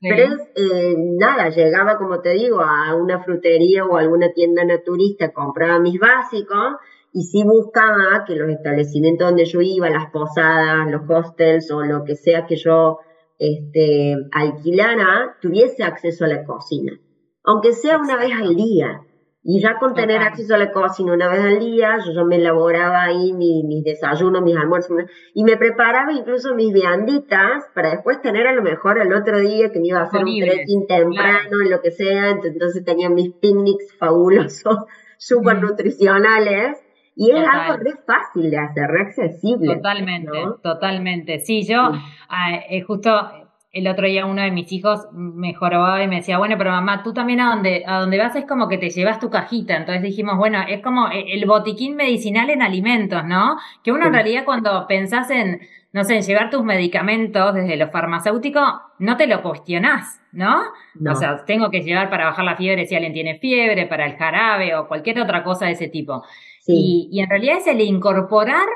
Pero 0.00 0.34
es, 0.34 0.40
eh, 0.54 0.94
nada, 0.96 1.48
llegaba, 1.48 1.98
como 1.98 2.20
te 2.20 2.30
digo, 2.30 2.60
a 2.60 2.94
una 2.94 3.18
frutería 3.24 3.84
o 3.84 3.96
alguna 3.96 4.30
tienda 4.32 4.64
naturista, 4.64 5.32
compraba 5.32 5.80
mis 5.80 5.98
básicos 5.98 6.76
y 7.12 7.22
sí 7.24 7.42
buscaba 7.44 8.24
que 8.26 8.36
los 8.36 8.50
establecimientos 8.50 9.28
donde 9.28 9.44
yo 9.44 9.60
iba, 9.60 9.90
las 9.90 10.10
posadas, 10.10 10.90
los 10.90 11.02
hostels 11.08 11.70
o 11.70 11.82
lo 11.82 12.04
que 12.04 12.16
sea 12.16 12.46
que 12.46 12.56
yo 12.56 12.98
este, 13.38 14.14
alquilara, 14.32 15.36
tuviese 15.40 15.84
acceso 15.84 16.24
a 16.24 16.28
la 16.28 16.44
cocina, 16.44 16.92
aunque 17.44 17.72
sea 17.72 17.98
una 17.98 18.16
vez 18.16 18.32
al 18.32 18.54
día. 18.54 19.02
Y 19.50 19.62
ya 19.62 19.78
con 19.78 19.94
tener 19.94 20.20
acceso 20.20 20.56
a 20.56 20.58
la 20.58 20.72
cocina 20.72 21.14
una 21.14 21.28
vez 21.28 21.40
al 21.40 21.60
día, 21.60 21.96
yo, 22.04 22.26
me 22.26 22.36
elaboraba 22.36 23.04
ahí 23.04 23.32
mis, 23.32 23.82
desayunos, 23.84 24.42
mis 24.42 24.56
almuerzos, 24.56 25.04
y 25.32 25.44
me 25.44 25.56
preparaba 25.56 26.12
incluso 26.12 26.54
mis 26.54 26.72
vianditas 26.72 27.64
para 27.74 27.92
después 27.92 28.20
tener 28.20 28.46
a 28.46 28.52
lo 28.52 28.62
mejor 28.62 28.98
el 29.00 29.14
otro 29.14 29.38
día 29.38 29.70
que 29.70 29.80
me 29.80 29.88
iba 29.88 30.00
a 30.00 30.02
hacer 30.02 30.24
un 30.24 30.38
trekking 30.38 30.86
temprano, 30.86 31.62
en 31.62 31.70
lo 31.70 31.80
que 31.80 31.92
sea, 31.92 32.30
entonces 32.30 32.84
tenía 32.84 33.08
mis 33.08 33.32
picnics 33.34 33.96
fabulosos, 33.96 34.76
súper 35.18 35.62
nutricionales, 35.62 36.76
y 37.18 37.32
es 37.32 37.44
algo 37.48 37.76
re 37.82 37.94
fácil 38.06 38.48
de 38.48 38.58
hacer, 38.58 38.88
re 38.88 39.02
accesible. 39.02 39.74
Totalmente, 39.74 40.38
totalmente. 40.62 41.40
Sí, 41.40 41.66
yo 41.66 41.90
ah, 42.28 42.54
eh, 42.70 42.80
justo 42.82 43.10
el 43.72 43.88
otro 43.88 44.06
día 44.06 44.24
uno 44.24 44.40
de 44.40 44.52
mis 44.52 44.70
hijos 44.72 45.08
me 45.12 45.52
jorobaba 45.52 46.02
y 46.02 46.08
me 46.08 46.16
decía, 46.16 46.38
bueno, 46.38 46.54
pero 46.56 46.70
mamá, 46.70 47.02
tú 47.02 47.12
también 47.12 47.40
a 47.40 47.50
donde, 47.50 47.82
a 47.86 47.98
donde 48.00 48.18
vas 48.18 48.34
es 48.36 48.44
como 48.46 48.68
que 48.68 48.78
te 48.78 48.90
llevas 48.90 49.18
tu 49.18 49.30
cajita. 49.30 49.76
Entonces 49.76 50.02
dijimos, 50.02 50.36
bueno, 50.36 50.60
es 50.66 50.80
como 50.80 51.08
e, 51.08 51.34
el 51.34 51.44
botiquín 51.44 51.96
medicinal 51.96 52.50
en 52.50 52.62
alimentos, 52.62 53.24
¿no? 53.24 53.58
Que 53.82 53.92
uno 53.92 54.06
en 54.06 54.14
realidad 54.14 54.44
cuando 54.44 54.86
pensás 54.86 55.30
en, 55.30 55.60
no 55.92 56.04
sé, 56.04 56.16
en 56.16 56.22
llevar 56.22 56.50
tus 56.50 56.64
medicamentos 56.64 57.54
desde 57.54 57.76
lo 57.76 57.90
farmacéutico, 57.90 58.60
no 58.98 59.16
te 59.16 59.26
lo 59.26 59.42
cuestionás, 59.42 60.20
¿no? 60.32 60.62
O 61.10 61.14
sea, 61.14 61.44
tengo 61.44 61.70
que 61.70 61.82
llevar 61.82 62.10
para 62.10 62.26
bajar 62.26 62.44
la 62.44 62.56
fiebre 62.56 62.86
si 62.86 62.94
alguien 62.94 63.12
tiene 63.12 63.38
fiebre, 63.38 63.86
para 63.86 64.06
el 64.06 64.16
jarabe 64.16 64.74
o 64.76 64.88
cualquier 64.88 65.20
otra 65.20 65.44
cosa 65.44 65.66
de 65.66 65.72
ese 65.72 65.88
tipo. 65.88 66.24
Y, 66.68 67.08
y 67.10 67.20
en 67.20 67.30
realidad 67.30 67.58
es 67.58 67.66
el 67.66 67.80
incorporar 67.80 68.66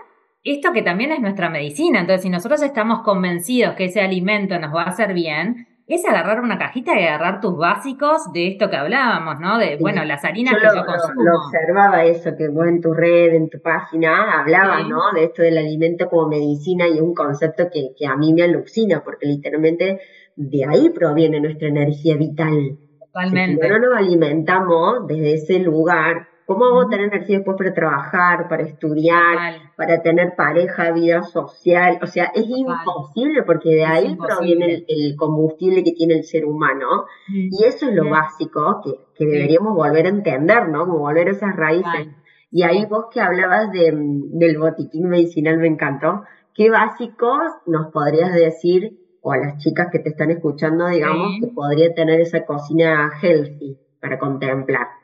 esto 0.45 0.73
que 0.73 0.83
también 0.83 1.13
es 1.13 1.21
nuestra 1.21 1.51
medicina. 1.51 2.01
Entonces, 2.01 2.23
si 2.23 2.31
nosotros 2.31 2.63
estamos 2.63 3.03
convencidos 3.03 3.75
que 3.75 3.85
ese 3.85 4.01
alimento 4.01 4.59
nos 4.59 4.75
va 4.75 4.83
a 4.83 4.87
hacer 4.87 5.15
bien, 5.15 5.69
es 5.87 6.05
agarrar 6.05 6.41
una 6.41 6.59
cajita 6.59 6.99
y 6.99 7.05
agarrar 7.05 7.41
tus 7.41 7.57
básicos 7.57 8.33
de 8.33 8.49
esto 8.49 8.71
que 8.71 8.77
hablábamos, 8.77 9.41
¿no? 9.41 9.59
De, 9.59 9.77
bueno, 9.81 10.05
las 10.05 10.25
harinas 10.25 10.55
que 10.55 10.67
yo 10.67 10.85
consumo. 10.85 11.23
Lo, 11.23 11.39
observaba 11.39 12.05
eso, 12.05 12.31
que 12.37 12.49
vos 12.49 12.67
en 12.67 12.81
tu 12.81 12.93
red, 12.93 13.35
en 13.35 13.51
tu 13.51 13.61
página, 13.61 14.41
hablabas, 14.41 14.89
¿no? 14.89 15.13
De 15.13 15.25
esto 15.25 15.43
del 15.43 15.59
alimento 15.59 16.09
como 16.09 16.29
medicina 16.29 16.89
y 16.89 16.95
es 16.95 17.01
un 17.01 17.15
concepto 17.15 17.65
que, 17.73 17.91
que 17.97 18.07
a 18.07 18.17
mí 18.17 18.33
me 18.33 18.43
alucina, 18.43 19.03
porque 19.05 19.27
literalmente 19.27 20.01
de 20.37 20.65
ahí 20.65 20.91
proviene 20.91 21.41
nuestra 21.41 21.69
energía 21.69 22.17
vital. 22.17 22.79
Totalmente. 22.99 23.63
Si 23.63 23.69
no 23.69 23.79
nos 23.79 23.97
alimentamos 23.97 25.07
desde 25.07 25.35
ese 25.35 25.59
lugar, 25.59 26.29
¿Cómo 26.47 26.65
vamos 26.65 26.87
a 26.87 26.89
tener 26.89 27.07
energía 27.07 27.39
después 27.39 27.57
para 27.57 27.73
trabajar, 27.73 28.49
para 28.49 28.65
estudiar, 28.65 29.61
para 29.77 30.03
tener 30.03 30.35
pareja, 30.37 30.91
vida 30.91 31.23
social? 31.23 31.99
O 32.03 32.07
sea, 32.07 32.33
es 32.35 32.45
imposible 32.47 33.43
porque 33.45 33.71
de 33.71 33.85
ahí 33.85 34.17
proviene 34.17 34.85
el, 34.89 35.17
combustible 35.17 35.85
que 35.85 35.93
tiene 35.93 36.15
el 36.15 36.25
ser 36.25 36.45
humano. 36.45 37.07
Y 37.29 37.65
eso 37.65 37.89
es 37.89 37.95
lo 37.95 38.11
básico 38.11 38.81
que, 38.85 38.93
que 39.15 39.27
deberíamos 39.27 39.75
volver 39.75 40.07
a 40.07 40.11
entender, 40.11 40.69
¿no? 40.69 40.87
Como 40.87 40.99
volver 40.99 41.29
a 41.29 41.33
esas 41.33 41.55
raíces. 41.55 42.09
Y 42.51 42.65
ahí 42.65 42.85
vos 42.85 43.07
que 43.11 43.21
hablabas 43.21 43.73
de, 43.73 43.93
del 43.95 44.59
botiquín 44.59 45.09
medicinal 45.09 45.57
me 45.59 45.69
encantó. 45.69 46.25
¿Qué 46.55 46.69
básicos 46.69 47.51
nos 47.67 47.91
podrías 47.93 48.35
decir, 48.35 48.99
o 49.23 49.33
a 49.33 49.39
las 49.39 49.59
chicas 49.59 49.89
que 49.91 50.01
te 50.01 50.11
están 50.11 50.31
escuchando, 50.31 50.89
digamos, 50.89 51.41
que 51.41 51.47
podría 51.47 51.95
tener 51.95 52.21
esa 52.21 52.45
cocina 52.45 53.11
healthy 53.23 53.79
para 54.01 54.19
contemplar? 54.19 55.02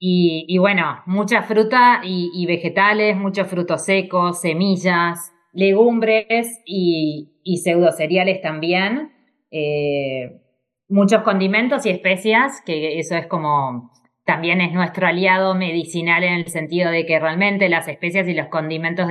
Y, 0.00 0.56
bueno, 0.58 1.02
mucha 1.06 1.42
fruta 1.42 2.00
y, 2.04 2.46
vegetales, 2.46 3.16
muchos 3.16 3.48
frutos 3.48 3.84
secos, 3.84 4.40
semillas, 4.40 5.32
legumbres 5.52 6.60
y, 6.64 7.32
y 7.42 7.56
pseudo 7.58 7.90
cereales 7.90 8.40
también. 8.40 9.12
Eh, 9.50 10.40
muchos 10.88 11.22
condimentos 11.22 11.84
y 11.84 11.90
especias, 11.90 12.62
que 12.64 13.00
eso 13.00 13.16
es 13.16 13.26
como 13.26 13.90
también 14.24 14.60
es 14.60 14.72
nuestro 14.72 15.06
aliado 15.06 15.54
medicinal 15.54 16.22
en 16.22 16.34
el 16.34 16.48
sentido 16.48 16.90
de 16.90 17.06
que 17.06 17.18
realmente 17.18 17.68
las 17.68 17.88
especias 17.88 18.28
y 18.28 18.34
los 18.34 18.48
condimentos 18.48 19.08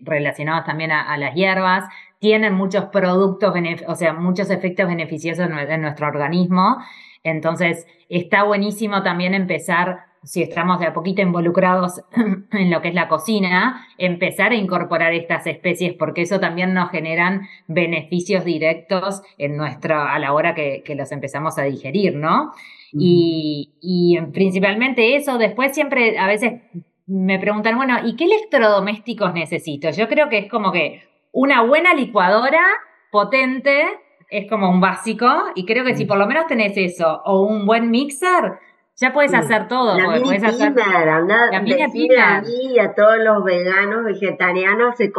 relacionados 0.00 0.64
también 0.66 0.90
a, 0.90 1.16
las 1.16 1.34
hierbas 1.36 1.84
tienen 2.18 2.52
muchos 2.52 2.86
productos, 2.86 3.54
o 3.86 3.94
sea, 3.94 4.12
muchos 4.12 4.50
efectos 4.50 4.88
beneficiosos 4.88 5.48
en 5.48 5.80
nuestro 5.80 6.08
organismo 6.08 6.78
entonces, 7.22 7.86
está 8.08 8.42
buenísimo 8.42 9.02
también 9.02 9.34
empezar, 9.34 10.06
si 10.24 10.42
estamos 10.42 10.78
de 10.80 10.86
a 10.86 10.92
poquito 10.92 11.22
involucrados 11.22 12.02
en 12.52 12.70
lo 12.70 12.80
que 12.80 12.88
es 12.88 12.94
la 12.94 13.08
cocina, 13.08 13.86
empezar 13.98 14.52
a 14.52 14.56
incorporar 14.56 15.12
estas 15.12 15.46
especies 15.46 15.94
porque 15.94 16.22
eso 16.22 16.40
también 16.40 16.74
nos 16.74 16.90
generan 16.90 17.48
beneficios 17.66 18.44
directos 18.44 19.22
en 19.38 19.56
nuestra, 19.56 20.14
a 20.14 20.18
la 20.18 20.32
hora 20.32 20.54
que, 20.54 20.82
los 20.96 21.10
empezamos 21.10 21.58
a 21.58 21.62
digerir, 21.62 22.16
¿no? 22.16 22.52
y, 22.92 23.72
y 23.80 24.20
principalmente 24.32 25.16
eso, 25.16 25.38
después 25.38 25.72
siempre 25.72 26.18
a 26.18 26.26
veces 26.26 26.60
me 27.06 27.38
preguntan, 27.38 27.76
bueno, 27.76 27.98
¿y 28.04 28.16
qué 28.16 28.24
electrodomésticos 28.24 29.34
necesito? 29.34 29.90
Yo 29.90 30.08
creo 30.08 30.28
que 30.28 30.38
es 30.38 30.50
como 30.50 30.72
que 30.72 31.02
una 31.32 31.62
buena 31.62 31.94
licuadora 31.94 32.62
potente 33.10 33.84
es 34.30 34.48
como 34.48 34.70
un 34.70 34.80
básico 34.80 35.26
y 35.54 35.66
creo 35.66 35.84
que 35.84 35.94
si 35.94 36.06
por 36.06 36.16
lo 36.16 36.26
menos 36.26 36.46
tenés 36.46 36.76
eso 36.76 37.22
o 37.24 37.42
un 37.42 37.66
buen 37.66 37.90
mixer, 37.90 38.58
ya 38.96 39.12
puedes 39.12 39.34
hacer 39.34 39.68
todo. 39.68 39.96
La 39.96 40.08
mini 40.08 40.24
puedes 40.24 40.44
hacer... 40.44 40.74
la 40.74 41.60
mini 41.62 41.82
a 42.14 42.40
mí 42.40 42.74
y 42.74 42.78
a 42.78 42.94
todos 42.94 43.18
los 43.18 43.44
veganos, 43.44 44.04
vegetarianos, 44.04 44.96
se, 44.96 45.12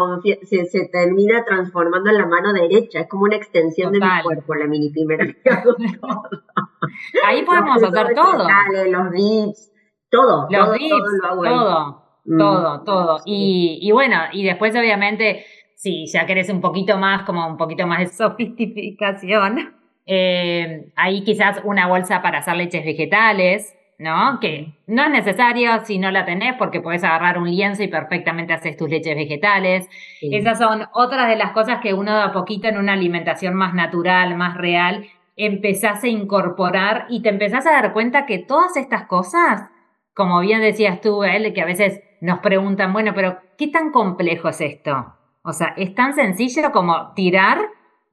se, 0.43 0.65
se, 0.65 0.87
termina 0.89 1.43
transformando 1.43 2.09
en 2.09 2.17
la 2.17 2.25
mano 2.25 2.53
derecha. 2.53 3.01
Es 3.01 3.09
como 3.09 3.23
una 3.23 3.35
extensión 3.35 3.91
de 3.91 3.99
mi 3.99 4.21
cuerpo, 4.23 4.55
la 4.55 4.67
mini 4.67 4.89
pimer. 4.91 5.37
Ahí 7.25 7.43
podemos 7.43 7.81
hacer 7.83 8.13
todo. 8.15 8.47
Los 8.89 9.11
dips, 9.11 9.71
todo. 10.09 10.47
Los 10.49 10.65
todo, 10.65 10.73
dips, 10.73 11.21
todo, 11.21 11.41
todo, 11.41 12.03
mm. 12.25 12.37
todo, 12.37 12.83
todo. 12.83 13.21
Y, 13.25 13.79
y 13.81 13.91
bueno, 13.91 14.17
y 14.31 14.45
después 14.45 14.75
obviamente 14.75 15.45
si 15.83 16.05
ya 16.07 16.25
querés 16.25 16.49
un 16.49 16.61
poquito 16.61 16.97
más, 16.97 17.23
como 17.23 17.45
un 17.45 17.57
poquito 17.57 17.85
más 17.85 17.99
de 17.99 18.07
sofisticación, 18.17 19.75
eh, 20.05 20.91
ahí 20.95 21.23
quizás 21.23 21.61
una 21.63 21.87
bolsa 21.87 22.21
para 22.21 22.39
hacer 22.39 22.55
leches 22.55 22.83
vegetales, 22.83 23.75
¿no? 23.97 24.39
Que 24.39 24.73
no 24.87 25.03
es 25.03 25.09
necesario 25.09 25.85
si 25.85 25.97
no 25.97 26.11
la 26.11 26.25
tenés 26.25 26.55
porque 26.57 26.81
puedes 26.81 27.03
agarrar 27.03 27.37
un 27.37 27.49
lienzo 27.49 27.83
y 27.83 27.87
perfectamente 27.87 28.53
haces 28.53 28.75
tus 28.75 28.89
leches 28.89 29.15
vegetales. 29.15 29.87
Esas 30.21 30.57
son 30.57 30.87
otras 30.93 31.29
de 31.29 31.37
las 31.37 31.51
cosas 31.51 31.79
que 31.81 31.93
uno 31.93 32.15
de 32.15 32.23
a 32.23 32.31
poquito 32.31 32.67
en 32.67 32.77
una 32.77 32.93
alimentación 32.93 33.53
más 33.53 33.73
natural, 33.73 34.35
más 34.35 34.57
real, 34.57 35.05
empezás 35.35 36.03
a 36.03 36.07
incorporar 36.07 37.05
y 37.09 37.21
te 37.21 37.29
empezás 37.29 37.65
a 37.65 37.71
dar 37.71 37.93
cuenta 37.93 38.25
que 38.25 38.39
todas 38.39 38.75
estas 38.77 39.05
cosas, 39.07 39.69
como 40.13 40.39
bien 40.41 40.61
decías 40.61 41.01
tú, 41.01 41.23
él, 41.23 41.53
que 41.53 41.61
a 41.61 41.65
veces 41.65 42.01
nos 42.21 42.39
preguntan, 42.39 42.93
bueno, 42.93 43.13
pero 43.15 43.37
¿qué 43.57 43.67
tan 43.67 43.91
complejo 43.91 44.49
es 44.49 44.61
esto? 44.61 45.15
O 45.43 45.51
sea, 45.51 45.73
es 45.77 45.93
tan 45.93 46.13
sencillo 46.13 46.71
como 46.71 47.13
tirar, 47.13 47.59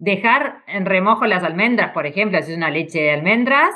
dejar 0.00 0.64
en 0.66 0.86
remojo 0.86 1.26
las 1.26 1.44
almendras, 1.44 1.92
por 1.92 2.06
ejemplo, 2.06 2.42
si 2.42 2.50
es 2.50 2.56
una 2.56 2.70
leche 2.70 3.00
de 3.00 3.12
almendras, 3.12 3.70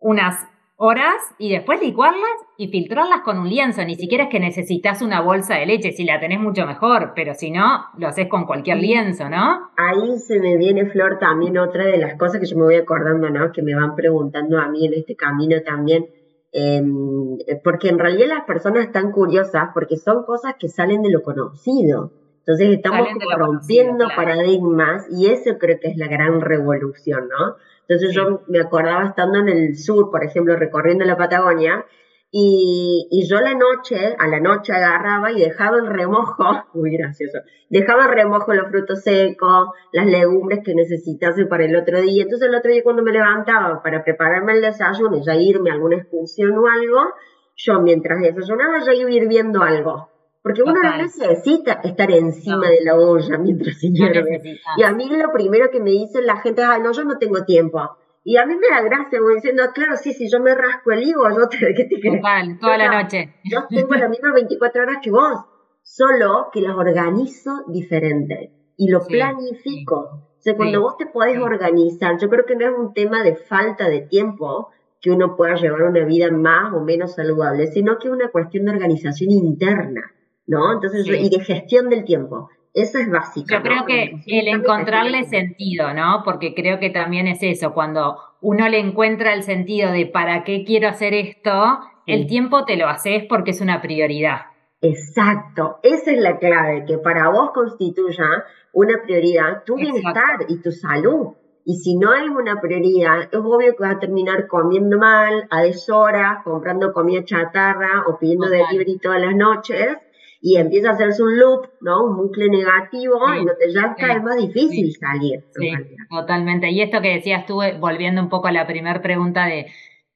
unas 0.00 0.48
horas 0.76 1.22
y 1.38 1.52
después 1.52 1.80
licuarlas 1.80 2.32
y 2.56 2.68
filtrarlas 2.68 3.20
con 3.20 3.38
un 3.38 3.48
lienzo. 3.48 3.84
Ni 3.84 3.94
siquiera 3.94 4.24
es 4.24 4.30
que 4.30 4.40
necesitas 4.40 5.00
una 5.00 5.20
bolsa 5.20 5.54
de 5.54 5.66
leche, 5.66 5.92
si 5.92 6.04
la 6.04 6.18
tenés 6.18 6.40
mucho 6.40 6.66
mejor, 6.66 7.12
pero 7.14 7.34
si 7.34 7.50
no, 7.50 7.84
lo 7.98 8.08
haces 8.08 8.26
con 8.26 8.46
cualquier 8.46 8.78
lienzo, 8.78 9.28
¿no? 9.28 9.70
Ahí 9.76 10.18
se 10.18 10.40
me 10.40 10.56
viene, 10.56 10.86
Flor, 10.86 11.18
también 11.20 11.56
otra 11.58 11.84
de 11.84 11.98
las 11.98 12.18
cosas 12.18 12.40
que 12.40 12.46
yo 12.46 12.56
me 12.56 12.64
voy 12.64 12.76
acordando, 12.76 13.28
¿no? 13.30 13.52
Que 13.52 13.62
me 13.62 13.74
van 13.74 13.94
preguntando 13.94 14.58
a 14.58 14.68
mí 14.68 14.86
en 14.86 14.94
este 14.94 15.14
camino 15.14 15.58
también. 15.64 16.06
Em, 16.50 17.38
porque 17.62 17.88
en 17.88 17.98
realidad 17.98 18.28
las 18.28 18.44
personas 18.44 18.86
están 18.86 19.12
curiosas 19.12 19.68
porque 19.72 19.96
son 19.96 20.24
cosas 20.24 20.54
que 20.58 20.68
salen 20.68 21.02
de 21.02 21.10
lo 21.10 21.22
conocido. 21.22 22.12
Entonces 22.44 22.70
estamos 22.70 23.08
rompiendo 23.36 24.08
paradigmas 24.16 25.06
y 25.10 25.26
eso 25.26 25.58
creo 25.58 25.78
que 25.80 25.88
es 25.88 25.96
la 25.96 26.08
gran 26.08 26.40
revolución, 26.40 27.28
¿no? 27.28 27.56
Entonces 27.86 28.12
yo 28.12 28.42
me 28.48 28.58
acordaba 28.60 29.06
estando 29.06 29.38
en 29.38 29.48
el 29.48 29.76
sur, 29.76 30.10
por 30.10 30.24
ejemplo, 30.24 30.56
recorriendo 30.56 31.04
la 31.04 31.16
Patagonia, 31.16 31.86
y, 32.34 33.08
y, 33.10 33.28
yo 33.28 33.40
la 33.40 33.52
noche, 33.52 34.16
a 34.18 34.26
la 34.26 34.40
noche 34.40 34.72
agarraba 34.72 35.30
y 35.30 35.40
dejaba 35.40 35.76
en 35.76 35.86
remojo, 35.86 36.44
muy 36.72 36.96
gracioso, 36.96 37.38
dejaba 37.68 38.06
en 38.06 38.12
remojo 38.12 38.54
los 38.54 38.68
frutos 38.68 39.02
secos, 39.02 39.68
las 39.92 40.06
legumbres 40.06 40.60
que 40.64 40.74
necesitase 40.74 41.44
para 41.44 41.66
el 41.66 41.76
otro 41.76 42.00
día. 42.00 42.22
Entonces 42.22 42.48
el 42.48 42.54
otro 42.54 42.72
día 42.72 42.82
cuando 42.82 43.02
me 43.02 43.12
levantaba 43.12 43.82
para 43.82 44.02
prepararme 44.02 44.54
el 44.54 44.62
desayuno, 44.62 45.22
ya 45.22 45.36
irme 45.36 45.70
a 45.70 45.74
alguna 45.74 45.96
excursión 45.96 46.56
o 46.56 46.66
algo, 46.66 47.12
yo 47.54 47.80
mientras 47.82 48.18
desayunaba 48.20 48.80
ya 48.80 48.94
iba 48.94 49.10
hirviendo 49.10 49.62
algo. 49.62 50.11
Porque 50.42 50.62
uno 50.62 50.74
no 50.82 50.96
necesita 50.96 51.80
estar 51.84 52.10
encima 52.10 52.68
de 52.68 52.84
la 52.84 52.96
olla 52.96 53.38
mientras 53.38 53.78
se 53.78 53.90
hierve. 53.90 54.40
y 54.76 54.82
a 54.82 54.92
mí 54.92 55.08
lo 55.08 55.30
primero 55.32 55.70
que 55.70 55.80
me 55.80 55.90
dice 55.90 56.20
la 56.20 56.38
gente 56.38 56.62
es, 56.62 56.82
no, 56.82 56.92
yo 56.92 57.04
no 57.04 57.16
tengo 57.18 57.44
tiempo. 57.44 57.80
Y 58.24 58.36
a 58.36 58.46
mí 58.46 58.54
me 58.56 58.68
da 58.68 58.82
gracia, 58.82 59.20
voy 59.20 59.36
diciendo, 59.36 59.62
claro, 59.74 59.96
sí, 59.96 60.12
si 60.12 60.30
yo 60.30 60.40
me 60.40 60.54
rasco 60.54 60.92
el 60.92 61.02
higo, 61.02 61.28
yo 61.30 61.48
te, 61.48 61.58
¿qué 61.74 61.84
te 61.84 62.16
Total, 62.16 62.58
toda 62.60 62.78
la 62.78 63.02
noche. 63.02 63.34
Yo 63.44 63.66
tengo 63.68 63.94
las 63.94 64.10
mismas 64.10 64.34
24 64.34 64.82
horas 64.82 64.98
que 65.02 65.10
vos, 65.10 65.44
solo 65.82 66.48
que 66.52 66.60
las 66.60 66.76
organizo 66.76 67.64
diferente 67.68 68.52
y 68.76 68.88
lo 68.88 69.00
planifico. 69.00 69.96
O 69.96 70.40
sea, 70.42 70.56
cuando 70.56 70.80
vos 70.80 70.96
te 70.96 71.06
podés 71.06 71.38
organizar, 71.38 72.18
yo 72.20 72.28
creo 72.28 72.44
que 72.44 72.56
no 72.56 72.68
es 72.68 72.76
un 72.76 72.92
tema 72.94 73.22
de 73.22 73.36
falta 73.36 73.88
de 73.88 74.00
tiempo 74.02 74.70
que 75.00 75.10
uno 75.10 75.36
pueda 75.36 75.54
llevar 75.54 75.82
una 75.82 76.04
vida 76.04 76.30
más 76.30 76.72
o 76.72 76.80
menos 76.80 77.14
saludable, 77.14 77.66
sino 77.68 77.98
que 77.98 78.08
es 78.08 78.14
una 78.14 78.28
cuestión 78.28 78.64
de 78.64 78.72
organización 78.72 79.30
interna, 79.30 80.12
¿no? 80.52 80.74
Entonces, 80.74 81.06
y 81.06 81.30
de 81.30 81.44
gestión 81.44 81.88
del 81.88 82.04
tiempo. 82.04 82.50
Eso 82.74 82.98
es 82.98 83.10
básico. 83.10 83.48
Yo 83.50 83.62
creo 83.62 83.84
que 83.84 84.20
el 84.26 84.48
encontrarle 84.48 85.24
sentido, 85.24 85.92
¿no? 85.92 86.22
Porque 86.24 86.54
creo 86.54 86.78
que 86.78 86.90
también 86.90 87.26
es 87.26 87.42
eso, 87.42 87.74
cuando 87.74 88.18
uno 88.40 88.68
le 88.68 88.78
encuentra 88.78 89.34
el 89.34 89.42
sentido 89.42 89.92
de 89.92 90.06
para 90.06 90.44
qué 90.44 90.64
quiero 90.64 90.88
hacer 90.88 91.14
esto, 91.14 91.80
el 92.06 92.26
tiempo 92.26 92.64
te 92.64 92.76
lo 92.76 92.88
haces 92.88 93.24
porque 93.28 93.50
es 93.50 93.60
una 93.60 93.80
prioridad. 93.82 94.42
Exacto, 94.80 95.78
esa 95.82 96.10
es 96.10 96.18
la 96.18 96.38
clave, 96.38 96.84
que 96.86 96.98
para 96.98 97.28
vos 97.28 97.52
constituya 97.52 98.44
una 98.72 99.02
prioridad 99.02 99.62
tu 99.64 99.76
bienestar 99.76 100.46
y 100.48 100.60
tu 100.60 100.72
salud. 100.72 101.34
Y 101.64 101.76
si 101.76 101.96
no 101.96 102.10
hay 102.10 102.28
una 102.28 102.60
prioridad, 102.60 103.28
es 103.30 103.38
obvio 103.38 103.76
que 103.76 103.82
vas 103.84 103.96
a 103.96 104.00
terminar 104.00 104.48
comiendo 104.48 104.98
mal, 104.98 105.46
a 105.50 105.62
deshoras, 105.62 106.42
comprando 106.42 106.92
comida 106.92 107.22
chatarra 107.24 108.04
o 108.08 108.18
pidiendo 108.18 108.48
delivery 108.48 108.98
todas 108.98 109.20
las 109.20 109.36
noches 109.36 109.98
y 110.44 110.56
empieza 110.56 110.90
a 110.90 110.92
hacerse 110.94 111.22
un 111.22 111.38
loop, 111.38 111.68
¿no? 111.80 112.02
Un 112.04 112.16
bucle 112.16 112.48
negativo 112.48 113.16
y 113.40 113.44
no 113.44 113.52
te, 113.54 113.72
ya 113.72 113.94
es 113.96 114.22
más 114.24 114.36
difícil 114.36 114.92
salir. 114.92 115.44
Sí, 115.52 115.70
totalmente. 116.10 116.68
Y 116.68 116.82
esto 116.82 117.00
que 117.00 117.14
decías 117.14 117.46
tú, 117.46 117.60
volviendo 117.78 118.20
un 118.20 118.28
poco 118.28 118.48
a 118.48 118.52
la 118.52 118.66
primera 118.66 119.00
pregunta 119.00 119.46
de, 119.46 119.66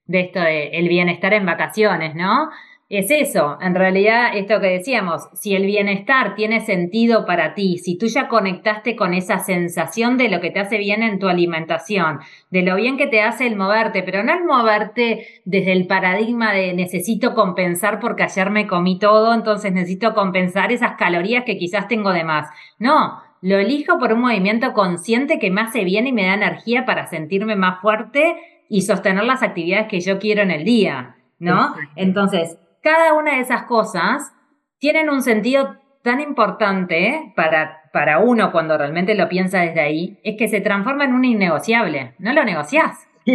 de 0.07 0.21
esto 0.21 0.41
de 0.41 0.71
el 0.71 0.89
bienestar 0.89 1.33
en 1.33 1.47
vacaciones, 1.47 2.17
¿no? 2.17 2.51
Es 2.89 3.11
eso, 3.11 3.59
en 3.61 3.75
realidad 3.75 4.37
esto 4.37 4.61
que 4.61 4.69
decíamos, 4.69 5.29
si 5.33 5.57
el 5.57 5.67
bienestar 5.67 6.37
tiene 6.37 6.61
sentido 6.61 7.27
para 7.27 7.55
ti, 7.55 7.79
si 7.79 7.99
tú 7.99 8.07
ya 8.07 8.29
conectaste 8.29 8.95
con 8.95 9.13
esa 9.13 9.41
sensación 9.41 10.17
de 10.17 10.29
lo 10.29 10.41
que 10.41 10.53
te 10.53 10.61
hace 10.61 10.79
bien 10.79 11.03
en 11.03 11.19
tu 11.19 11.27
alimentación, 11.27 12.21
de 12.51 12.63
lo 12.63 12.77
bien 12.77 12.97
que 12.97 13.09
te 13.09 13.23
hace 13.23 13.49
el 13.49 13.57
moverte, 13.57 14.05
pero 14.05 14.23
no 14.23 14.33
el 14.33 14.45
moverte 14.45 15.27
desde 15.45 15.73
el 15.73 15.89
paradigma 15.89 16.53
de 16.53 16.75
necesito 16.75 17.35
compensar 17.35 17.99
porque 17.99 18.23
ayer 18.23 18.51
me 18.51 18.69
comí 18.69 19.01
todo, 19.01 19.35
entonces 19.35 19.73
necesito 19.73 20.15
compensar 20.15 20.71
esas 20.71 20.93
calorías 20.97 21.43
que 21.45 21.59
quizás 21.59 21.89
tengo 21.89 22.13
de 22.13 22.23
más. 22.23 22.49
No, 22.79 23.21
lo 23.43 23.59
elijo 23.59 23.99
por 23.99 24.13
un 24.13 24.21
movimiento 24.21 24.73
consciente 24.75 25.41
que 25.41 25.51
me 25.51 25.63
hace 25.63 25.83
bien 25.83 26.07
y 26.07 26.13
me 26.13 26.27
da 26.27 26.35
energía 26.35 26.85
para 26.85 27.09
sentirme 27.09 27.57
más 27.57 27.81
fuerte 27.81 28.37
y 28.69 28.83
sostener 28.83 29.25
las 29.25 29.43
actividades 29.43 29.89
que 29.89 30.01
yo 30.01 30.21
quiero 30.21 30.43
en 30.43 30.53
el 30.53 30.63
día, 30.63 31.17
¿no? 31.41 31.75
Entonces, 31.97 32.59
cada 32.87 33.15
una 33.15 33.35
de 33.35 33.41
esas 33.41 33.65
cosas 33.65 34.33
tienen 34.79 35.11
un 35.11 35.21
sentido 35.21 35.75
tan 36.05 36.21
importante 36.21 37.33
para, 37.35 37.81
para 37.93 38.21
uno 38.21 38.53
cuando 38.53 38.79
realmente 38.79 39.17
lo 39.17 39.29
piensa 39.29 39.63
desde 39.63 39.81
ahí, 39.81 40.21
es 40.23 40.37
que 40.39 40.47
se 40.47 40.61
transforma 40.61 41.05
en 41.05 41.13
un 41.13 41.25
innegociable. 41.25 42.15
No 42.21 42.33
lo 42.33 42.45
negociás. 42.45 43.09
tu 43.25 43.35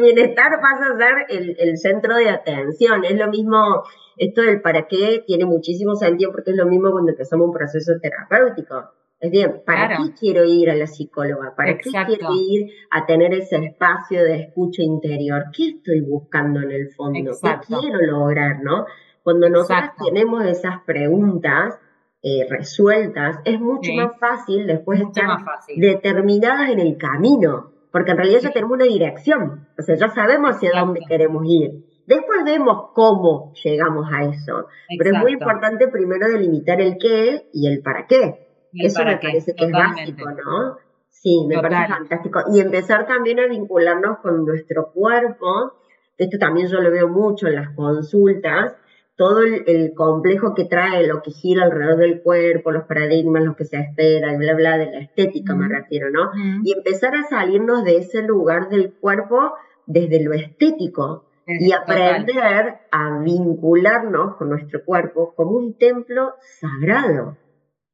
bienestar 0.00 0.60
pasa 0.60 0.92
a 0.94 0.96
ser 0.96 1.26
el, 1.28 1.56
el, 1.58 1.76
centro 1.76 2.14
de 2.14 2.30
atención. 2.30 3.04
Es 3.04 3.16
lo 3.16 3.26
mismo, 3.26 3.82
esto 4.16 4.42
del 4.42 4.60
para 4.60 4.86
qué 4.86 5.24
tiene 5.26 5.44
muchísimo 5.44 5.96
sentido 5.96 6.30
porque 6.30 6.52
es 6.52 6.56
lo 6.56 6.66
mismo 6.66 6.92
cuando 6.92 7.10
empezamos 7.10 7.48
un 7.48 7.52
proceso 7.52 7.94
terapéutico. 8.00 8.92
Es 9.18 9.30
bien, 9.30 9.62
¿para 9.64 9.96
qué 9.96 10.12
quiero 10.18 10.44
ir 10.44 10.68
a 10.68 10.74
la 10.74 10.86
psicóloga? 10.86 11.54
¿Para 11.56 11.78
qué 11.78 11.90
quiero 11.90 12.34
ir 12.34 12.70
a 12.90 13.06
tener 13.06 13.32
ese 13.32 13.56
espacio 13.56 14.22
de 14.22 14.42
escucha 14.42 14.82
interior? 14.82 15.44
¿Qué 15.56 15.68
estoy 15.68 16.02
buscando 16.02 16.60
en 16.60 16.70
el 16.70 16.90
fondo? 16.94 17.32
¿Qué 17.42 17.74
quiero 17.80 17.98
lograr, 18.02 18.62
no? 18.62 18.84
Cuando 19.22 19.48
nosotros 19.48 19.90
tenemos 20.04 20.44
esas 20.44 20.82
preguntas 20.84 21.74
eh, 22.22 22.46
resueltas, 22.48 23.38
es 23.44 23.58
mucho 23.58 23.90
más 23.94 24.18
fácil 24.18 24.66
después 24.66 25.00
estar 25.00 25.38
determinadas 25.76 26.70
en 26.70 26.80
el 26.80 26.98
camino, 26.98 27.72
porque 27.90 28.10
en 28.10 28.18
realidad 28.18 28.40
ya 28.40 28.50
tenemos 28.50 28.74
una 28.74 28.84
dirección, 28.84 29.66
o 29.78 29.82
sea, 29.82 29.96
ya 29.96 30.08
sabemos 30.10 30.56
hacia 30.56 30.78
dónde 30.78 31.00
queremos 31.08 31.42
ir. 31.46 31.86
Después 32.06 32.44
vemos 32.44 32.90
cómo 32.94 33.52
llegamos 33.64 34.06
a 34.12 34.24
eso, 34.24 34.66
pero 34.98 35.16
es 35.16 35.22
muy 35.22 35.32
importante 35.32 35.88
primero 35.88 36.28
delimitar 36.28 36.80
el 36.80 36.98
qué 36.98 37.48
y 37.52 37.66
el 37.66 37.82
para 37.82 38.06
qué. 38.06 38.45
Eso 38.78 39.04
me 39.04 39.16
parece 39.16 39.54
que 39.54 39.64
es 39.64 39.72
básico, 39.72 40.30
¿no? 40.30 40.76
Sí, 41.10 41.44
me 41.48 41.60
parece 41.60 41.88
fantástico. 41.88 42.40
Y 42.52 42.60
empezar 42.60 43.06
también 43.06 43.40
a 43.40 43.46
vincularnos 43.46 44.18
con 44.18 44.44
nuestro 44.44 44.92
cuerpo. 44.92 45.74
Esto 46.16 46.38
también 46.38 46.68
yo 46.68 46.80
lo 46.80 46.90
veo 46.90 47.08
mucho 47.08 47.46
en 47.46 47.56
las 47.56 47.74
consultas. 47.74 48.74
Todo 49.16 49.40
el, 49.40 49.94
complejo 49.94 50.54
que 50.54 50.66
trae 50.66 51.06
lo 51.06 51.22
que 51.22 51.30
gira 51.30 51.64
alrededor 51.64 51.96
del 51.96 52.22
cuerpo, 52.22 52.70
los 52.70 52.84
paradigmas, 52.84 53.42
lo 53.44 53.56
que 53.56 53.64
se 53.64 53.78
espera, 53.78 54.34
y 54.34 54.36
bla, 54.36 54.54
bla, 54.54 54.76
de 54.76 54.90
la 54.90 54.98
estética 54.98 55.54
me 55.54 55.68
refiero, 55.68 56.10
¿no? 56.10 56.30
Y 56.62 56.72
empezar 56.72 57.14
a 57.16 57.22
salirnos 57.22 57.82
de 57.82 57.96
ese 57.96 58.22
lugar 58.22 58.68
del 58.68 58.92
cuerpo 58.92 59.54
desde 59.86 60.22
lo 60.22 60.34
estético 60.34 61.24
y 61.46 61.72
aprender 61.72 62.80
a 62.90 63.18
vincularnos 63.20 64.36
con 64.36 64.50
nuestro 64.50 64.84
cuerpo 64.84 65.32
como 65.34 65.52
un 65.52 65.78
templo 65.78 66.34
sagrado. 66.60 67.38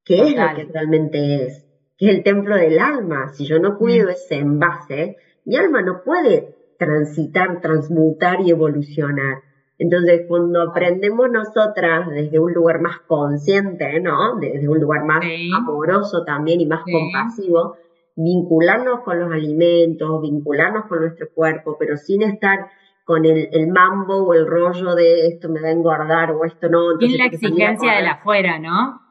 ¿Qué 0.05 0.21
es 0.21 0.37
lo 0.37 0.55
que 0.55 0.73
realmente 0.73 1.47
es? 1.47 1.65
Que 1.97 2.11
es 2.11 2.17
el 2.17 2.23
templo 2.23 2.57
del 2.57 2.79
alma. 2.79 3.29
Si 3.33 3.47
yo 3.47 3.59
no 3.59 3.79
cuido 3.79 4.09
mm. 4.09 4.11
ese 4.11 4.37
envase, 4.37 5.17
mi 5.45 5.57
alma 5.57 5.83
no 5.83 6.03
puede 6.05 6.57
transitar, 6.79 7.61
transmutar 7.61 8.41
y 8.41 8.51
evolucionar. 8.51 9.43
Entonces, 9.79 10.23
cuando 10.29 10.63
aprendemos 10.63 11.29
nosotras 11.31 12.09
desde 12.09 12.39
un 12.39 12.53
lugar 12.53 12.81
más 12.81 13.01
consciente, 13.01 14.01
¿no? 14.01 14.39
Desde 14.39 14.69
un 14.69 14.81
lugar 14.81 15.05
más 15.05 15.25
amoroso 15.57 16.25
también 16.25 16.61
y 16.61 16.67
más 16.67 16.85
compasivo, 16.85 17.77
vincularnos 18.15 19.01
con 19.01 19.19
los 19.19 19.33
alimentos, 19.33 20.23
vincularnos 20.23 20.87
con 20.87 21.01
nuestro 21.01 21.29
cuerpo, 21.35 21.77
pero 21.79 21.97
sin 21.97 22.23
estar 22.23 22.69
con 23.05 23.25
el, 23.25 23.49
mambo 23.69 24.23
o 24.23 24.35
el 24.35 24.47
rollo 24.47 24.95
de 24.95 25.27
esto 25.27 25.49
me 25.49 25.61
va 25.61 25.69
a 25.69 25.73
engordar 25.73 26.31
o 26.31 26.45
esto 26.45 26.69
no. 26.69 26.97
Sin 27.01 27.19
la 27.19 27.27
exigencia 27.27 27.95
de 27.95 28.03
la 28.03 28.13
afuera, 28.13 28.59
¿no? 28.59 29.02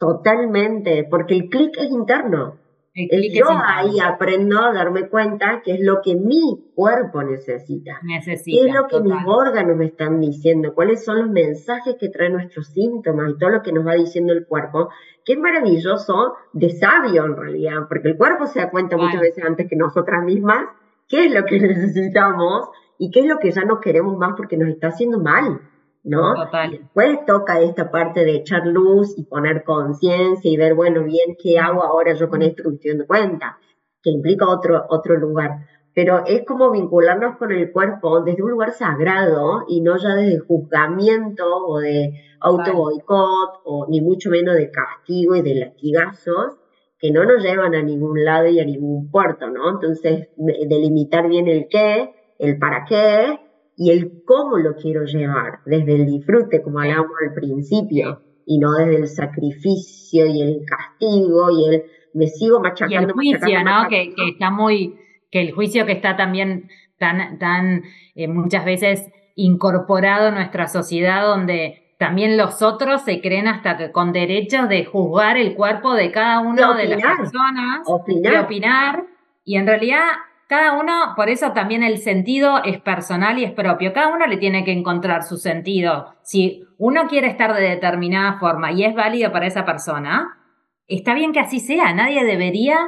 Totalmente, 0.00 1.06
porque 1.10 1.34
el 1.34 1.50
clic 1.50 1.76
es 1.76 1.90
interno. 1.90 2.56
yo 2.94 3.44
ahí 3.50 4.00
aprendo 4.00 4.58
a 4.58 4.72
darme 4.72 5.10
cuenta 5.10 5.60
que 5.62 5.74
es 5.74 5.80
lo 5.80 6.00
que 6.02 6.16
mi 6.16 6.72
cuerpo 6.74 7.22
necesita. 7.22 8.00
Necesita. 8.02 8.56
¿Qué 8.56 8.66
es 8.66 8.74
lo 8.74 8.88
que 8.88 9.00
mis 9.00 9.26
órganos 9.26 9.76
me 9.76 9.84
están 9.84 10.18
diciendo? 10.18 10.74
¿Cuáles 10.74 11.04
son 11.04 11.18
los 11.18 11.30
mensajes 11.30 11.96
que 12.00 12.08
traen 12.08 12.32
nuestros 12.32 12.68
síntomas 12.68 13.30
y 13.30 13.38
todo 13.38 13.50
lo 13.50 13.62
que 13.62 13.72
nos 13.72 13.86
va 13.86 13.94
diciendo 13.94 14.32
el 14.32 14.46
cuerpo? 14.46 14.88
Qué 15.22 15.36
maravilloso 15.36 16.34
de 16.54 16.70
sabio 16.70 17.26
en 17.26 17.36
realidad, 17.36 17.86
porque 17.86 18.08
el 18.08 18.16
cuerpo 18.16 18.46
se 18.46 18.60
da 18.60 18.70
cuenta 18.70 18.96
muchas 18.96 19.20
veces 19.20 19.44
antes 19.44 19.68
que 19.68 19.76
nosotras 19.76 20.24
mismas 20.24 20.64
qué 21.10 21.26
es 21.26 21.34
lo 21.34 21.44
que 21.44 21.60
necesitamos 21.60 22.70
y 22.96 23.10
qué 23.10 23.20
es 23.20 23.26
lo 23.26 23.38
que 23.38 23.50
ya 23.50 23.64
no 23.64 23.80
queremos 23.80 24.16
más 24.16 24.32
porque 24.34 24.56
nos 24.56 24.70
está 24.70 24.88
haciendo 24.88 25.20
mal. 25.20 25.60
¿No? 26.02 26.34
Total. 26.34 26.70
Después 26.70 27.24
toca 27.26 27.60
esta 27.60 27.90
parte 27.90 28.24
de 28.24 28.36
echar 28.36 28.66
luz 28.66 29.14
y 29.18 29.24
poner 29.24 29.64
conciencia 29.64 30.50
y 30.50 30.56
ver, 30.56 30.74
bueno, 30.74 31.04
bien, 31.04 31.36
¿qué 31.42 31.58
hago 31.58 31.82
ahora 31.82 32.14
yo 32.14 32.28
con 32.28 32.42
esto 32.42 32.62
que 32.62 32.68
me 32.68 32.74
estoy 32.76 32.90
dando 32.90 33.06
cuenta? 33.06 33.58
Que 34.02 34.10
implica 34.10 34.48
otro, 34.48 34.84
otro 34.88 35.16
lugar. 35.16 35.66
Pero 35.94 36.24
es 36.24 36.44
como 36.46 36.70
vincularnos 36.70 37.36
con 37.36 37.52
el 37.52 37.72
cuerpo 37.72 38.22
desde 38.22 38.42
un 38.42 38.50
lugar 38.50 38.72
sagrado 38.72 39.64
y 39.68 39.80
no 39.80 39.96
ya 39.96 40.14
desde 40.14 40.38
juzgamiento 40.38 41.44
o 41.44 41.80
de 41.80 42.14
auto 42.40 42.72
boicot 42.72 43.60
o 43.64 43.86
ni 43.88 44.00
mucho 44.00 44.30
menos 44.30 44.54
de 44.54 44.70
castigo 44.70 45.34
y 45.34 45.42
de 45.42 45.56
latigazos 45.56 46.56
que 46.98 47.10
no 47.10 47.24
nos 47.24 47.42
llevan 47.42 47.74
a 47.74 47.82
ningún 47.82 48.24
lado 48.24 48.46
y 48.46 48.60
a 48.60 48.64
ningún 48.64 49.10
puerto, 49.10 49.48
¿no? 49.48 49.70
Entonces, 49.70 50.28
delimitar 50.36 51.28
bien 51.28 51.48
el 51.48 51.66
qué, 51.68 52.14
el 52.38 52.58
para 52.58 52.84
qué 52.84 53.40
y 53.80 53.90
el 53.90 54.24
cómo 54.26 54.58
lo 54.58 54.74
quiero 54.74 55.06
llevar, 55.06 55.60
desde 55.64 55.94
el 55.94 56.04
disfrute, 56.04 56.60
como 56.60 56.80
hablábamos 56.80 57.12
al 57.26 57.32
principio, 57.32 58.20
y 58.44 58.58
no 58.58 58.72
desde 58.72 58.96
el 58.96 59.08
sacrificio 59.08 60.26
y 60.26 60.42
el 60.42 60.60
castigo 60.66 61.48
y 61.50 61.74
el 61.74 61.84
me 62.12 62.26
sigo 62.26 62.60
machacando. 62.60 63.14
Y 63.22 63.30
el 63.30 63.38
juicio, 63.38 63.64
¿no? 63.64 63.88
Que, 63.88 64.12
está 64.28 64.50
muy, 64.50 64.96
que 65.30 65.40
el 65.40 65.52
juicio 65.52 65.86
que 65.86 65.92
está 65.92 66.14
también 66.14 66.68
tan, 66.98 67.38
tan 67.38 67.84
eh, 68.14 68.28
muchas 68.28 68.66
veces 68.66 69.10
incorporado 69.34 70.28
en 70.28 70.34
nuestra 70.34 70.68
sociedad 70.68 71.24
donde 71.24 71.94
también 71.98 72.36
los 72.36 72.60
otros 72.60 73.00
se 73.00 73.22
creen 73.22 73.48
hasta 73.48 73.78
que 73.78 73.92
con 73.92 74.12
derechos 74.12 74.68
de 74.68 74.84
juzgar 74.84 75.38
el 75.38 75.54
cuerpo 75.54 75.94
de 75.94 76.12
cada 76.12 76.40
uno 76.40 76.74
de, 76.74 76.86
las 76.86 77.00
personas, 77.16 77.86
de 78.06 78.38
opinar, 78.40 79.06
y 79.42 79.56
en 79.56 79.66
realidad 79.66 80.04
cada 80.50 80.72
uno, 80.72 81.12
por 81.14 81.28
eso 81.28 81.52
también 81.52 81.84
el 81.84 81.98
sentido 81.98 82.60
es 82.64 82.80
personal 82.80 83.38
y 83.38 83.44
es 83.44 83.52
propio. 83.52 83.92
Cada 83.92 84.08
uno 84.08 84.26
le 84.26 84.36
tiene 84.36 84.64
que 84.64 84.72
encontrar 84.72 85.22
su 85.22 85.36
sentido. 85.36 86.16
Si 86.22 86.64
uno 86.76 87.06
quiere 87.06 87.28
estar 87.28 87.54
de 87.54 87.62
determinada 87.62 88.40
forma 88.40 88.72
y 88.72 88.82
es 88.82 88.92
válido 88.92 89.30
para 89.30 89.46
esa 89.46 89.64
persona, 89.64 90.40
está 90.88 91.14
bien 91.14 91.32
que 91.32 91.38
así 91.38 91.60
sea. 91.60 91.94
Nadie 91.94 92.24
debería 92.24 92.78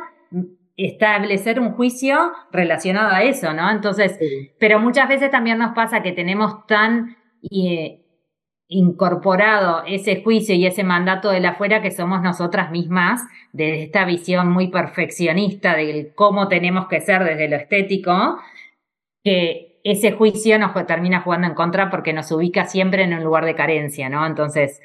establecer 0.77 1.61
un 1.61 1.71
juicio 1.71 2.33
relacionado 2.51 3.15
a 3.15 3.23
eso, 3.23 3.53
¿no? 3.53 3.71
Entonces, 3.71 4.19
pero 4.59 4.81
muchas 4.81 5.09
veces 5.09 5.31
también 5.31 5.59
nos 5.59 5.73
pasa 5.73 6.03
que 6.03 6.11
tenemos 6.11 6.67
tan 6.67 7.17
eh, 7.49 8.02
incorporado 8.73 9.83
ese 9.87 10.23
juicio 10.23 10.55
y 10.55 10.67
ese 10.67 10.85
mandato 10.85 11.31
de 11.31 11.41
la 11.41 11.51
afuera 11.51 11.83
que 11.83 11.91
somos 11.91 12.23
nosotras 12.23 12.71
mismas, 12.71 13.23
de 13.53 13.83
esta 13.85 14.05
visión 14.05 14.51
muy 14.51 14.69
perfeccionista 14.69 15.77
de 15.77 16.13
cómo 16.15 16.49
tenemos 16.49 16.89
que 16.89 17.01
ser 17.01 17.23
desde 17.25 17.49
lo 17.49 17.57
estético, 17.57 18.39
que 19.23 19.81
ese 19.85 20.13
juicio 20.13 20.59
nos 20.59 20.75
termina 20.87 21.21
jugando 21.21 21.49
en 21.49 21.55
contra 21.55 21.91
porque 21.91 22.13
nos 22.13 22.31
ubica 22.33 22.65
siempre 22.65 23.05
en 23.05 23.15
un 23.15 23.23
lugar 23.23 23.45
de 23.45 23.55
carencia, 23.55 24.09
¿no? 24.09 24.27
Entonces, 24.27 24.81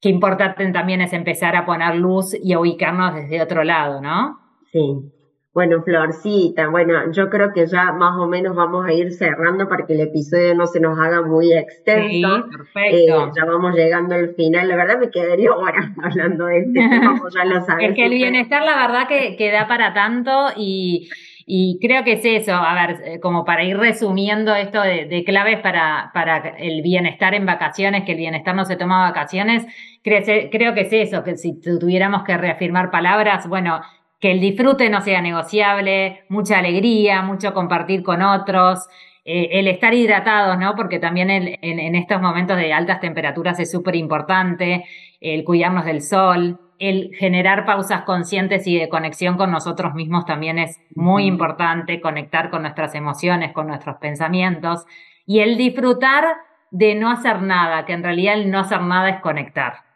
qué 0.00 0.08
importante 0.08 0.70
también 0.72 1.00
es 1.00 1.12
empezar 1.12 1.56
a 1.56 1.64
poner 1.64 1.96
luz 1.96 2.34
y 2.34 2.52
a 2.52 2.60
ubicarnos 2.60 3.14
desde 3.14 3.40
otro 3.40 3.64
lado, 3.64 4.00
¿no? 4.00 4.38
Sí. 4.72 5.12
Bueno, 5.52 5.82
Florcita, 5.82 6.68
bueno, 6.68 7.10
yo 7.10 7.28
creo 7.28 7.52
que 7.52 7.66
ya 7.66 7.90
más 7.90 8.16
o 8.18 8.28
menos 8.28 8.54
vamos 8.54 8.86
a 8.86 8.92
ir 8.92 9.12
cerrando 9.12 9.68
para 9.68 9.84
que 9.84 9.94
el 9.94 10.00
episodio 10.02 10.54
no 10.54 10.68
se 10.68 10.78
nos 10.78 10.96
haga 10.96 11.22
muy 11.22 11.52
extenso. 11.52 12.08
Sí, 12.08 12.22
perfecto. 12.56 13.26
Eh, 13.26 13.32
ya 13.36 13.44
vamos 13.44 13.74
llegando 13.74 14.14
al 14.14 14.32
final. 14.36 14.68
La 14.68 14.76
verdad 14.76 15.00
me 15.00 15.10
quedaría 15.10 15.52
horas 15.52 15.86
hablando 16.02 16.46
de 16.46 16.58
este 16.60 16.88
tema, 16.88 17.20
ya 17.34 17.44
lo 17.44 17.64
sabes. 17.64 17.90
Es 17.90 17.96
que 17.96 18.06
el 18.06 18.12
bienestar, 18.12 18.62
la 18.62 18.76
verdad, 18.76 19.08
que, 19.08 19.36
que 19.36 19.50
da 19.50 19.66
para 19.66 19.92
tanto 19.92 20.30
y, 20.56 21.08
y 21.52 21.80
creo 21.80 22.04
que 22.04 22.12
es 22.12 22.24
eso, 22.24 22.54
a 22.54 22.86
ver, 22.86 23.00
eh, 23.04 23.18
como 23.18 23.44
para 23.44 23.64
ir 23.64 23.76
resumiendo 23.76 24.54
esto 24.54 24.80
de, 24.82 25.24
claves 25.26 25.58
para, 25.58 26.12
para 26.14 26.50
el 26.58 26.80
bienestar 26.80 27.34
en 27.34 27.44
vacaciones, 27.44 28.04
que 28.04 28.12
el 28.12 28.18
bienestar 28.18 28.54
no 28.54 28.64
se 28.64 28.76
toma 28.76 29.00
vacaciones, 29.00 29.66
creo, 30.04 30.22
creo 30.48 30.74
que 30.74 30.82
es 30.82 30.92
eso, 30.92 31.24
que 31.24 31.36
si 31.36 31.60
tuviéramos 31.60 32.22
que 32.22 32.36
reafirmar 32.36 32.92
palabras, 32.92 33.48
bueno, 33.48 33.80
que 34.20 34.30
el 34.30 34.40
disfrute 34.40 34.90
no 34.90 35.00
sea 35.00 35.22
negociable, 35.22 36.24
mucha 36.28 36.58
alegría, 36.58 37.22
mucho 37.22 37.54
compartir 37.54 38.02
con 38.02 38.22
otros, 38.22 38.86
eh, 39.24 39.48
el 39.52 39.66
estar 39.66 39.94
hidratados, 39.94 40.58
¿no? 40.58 40.74
Porque 40.74 40.98
también 40.98 41.30
en, 41.30 41.94
estos 41.94 42.20
momentos 42.20 42.56
de 42.56 42.72
altas 42.72 43.00
temperaturas 43.00 43.58
es 43.60 43.70
súper 43.70 43.96
importante, 43.96 44.84
el 45.20 45.44
cuidarnos 45.44 45.86
del 45.86 46.02
sol, 46.02 46.58
el 46.78 47.14
generar 47.18 47.64
pausas 47.64 48.02
conscientes 48.02 48.66
y 48.66 48.78
de 48.78 48.88
conexión 48.88 49.36
con 49.36 49.50
nosotros 49.50 49.94
mismos 49.94 50.24
también 50.26 50.58
es 50.58 50.80
muy 50.94 51.24
importante, 51.24 52.00
conectar 52.00 52.50
con 52.50 52.62
nuestras 52.62 52.94
emociones, 52.94 53.52
con 53.52 53.66
nuestros 53.66 53.96
pensamientos 53.96 54.84
y 55.26 55.40
el 55.40 55.56
disfrutar 55.56 56.24
de 56.70 56.94
no 56.94 57.10
hacer 57.10 57.42
nada, 57.42 57.84
que 57.84 57.92
en 57.92 58.02
realidad 58.02 58.34
el 58.34 58.50
no 58.50 58.60
hacer 58.60 58.80
nada 58.80 59.10
es 59.10 59.20
conectar 59.20 59.89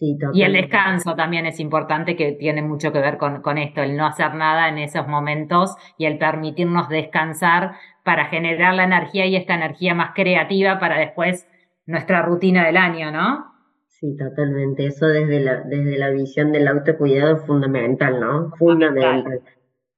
y 0.00 0.42
el 0.42 0.54
descanso 0.54 1.14
también 1.14 1.44
es 1.44 1.60
importante, 1.60 2.16
que 2.16 2.32
tiene 2.32 2.62
mucho 2.62 2.90
que 2.90 3.00
ver 3.00 3.18
con, 3.18 3.42
con, 3.42 3.58
esto, 3.58 3.82
el 3.82 3.96
no 3.96 4.06
hacer 4.06 4.34
nada 4.34 4.68
en 4.68 4.78
esos 4.78 5.06
momentos 5.06 5.76
y 5.98 6.06
el 6.06 6.16
permitirnos 6.16 6.88
descansar 6.88 7.72
para 8.02 8.26
generar 8.26 8.74
la 8.74 8.84
energía 8.84 9.26
y 9.26 9.36
esta 9.36 9.54
energía 9.54 9.94
más 9.94 10.12
creativa 10.14 10.78
para 10.78 10.98
después 10.98 11.46
nuestra 11.84 12.22
rutina 12.22 12.64
del 12.64 12.78
año, 12.78 13.12
¿no? 13.12 13.44
Sí, 13.88 14.16
totalmente. 14.16 14.86
Eso 14.86 15.06
desde 15.06 15.40
la, 15.40 15.60
desde 15.60 15.98
la 15.98 16.08
visión 16.08 16.52
del 16.52 16.68
autocuidado 16.68 17.36
es 17.36 17.44
fundamental, 17.44 18.18
¿no? 18.18 18.50
Fundamental. 18.56 19.42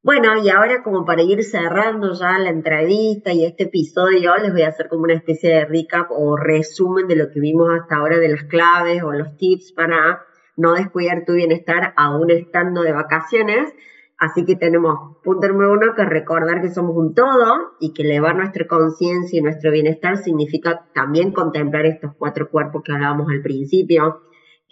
Bueno, 0.05 0.37
y 0.43 0.51
ahora 0.51 0.83
como 0.83 1.05
para 1.05 1.23
ir 1.23 1.45
cerrando 1.45 2.13
ya 2.13 2.37
la 2.37 2.51
entrevista 2.51 3.33
y 3.33 3.45
este 3.45 3.65
episodio, 3.65 4.37
les 4.37 4.51
voy 4.53 4.63
a 4.63 4.69
hacer 4.69 4.89
como 4.89 5.05
una 5.05 5.15
especie 5.15 5.49
de 5.51 5.65
recap 5.65 6.11
o 6.11 6.37
resumen 6.37 7.07
de 7.07 7.15
lo 7.15 7.31
que 7.31 7.39
vimos 7.39 7.69
hasta 7.71 7.97
ahora 7.97 8.19
de 8.19 8.29
las 8.29 8.43
claves 8.43 9.01
o 9.05 9.13
los 9.13 9.37
tips 9.37 9.71
para 9.71 10.23
no 10.57 10.73
descuidar 10.73 11.25
tu 11.25 11.35
bienestar 11.35 11.95
aún 11.97 12.33
estando 12.33 12.83
de 12.83 12.91
vacaciones. 12.91 13.73
Así 14.19 14.45
que 14.45 14.57
tenemos 14.57 15.19
punto 15.23 15.47
número 15.47 15.73
uno 15.73 15.95
que 15.95 16.05
recordar 16.05 16.63
que 16.63 16.71
somos 16.71 16.97
un 16.97 17.15
todo 17.15 17.75
y 17.79 17.93
que 17.93 18.03
elevar 18.03 18.35
nuestra 18.35 18.67
conciencia 18.67 19.39
y 19.39 19.43
nuestro 19.43 19.71
bienestar 19.71 20.17
significa 20.17 20.85
también 20.95 21.31
contemplar 21.31 21.87
estos 21.87 22.11
cuatro 22.19 22.51
cuerpos 22.51 22.83
que 22.85 22.93
hablábamos 22.93 23.31
al 23.31 23.41
principio 23.41 24.23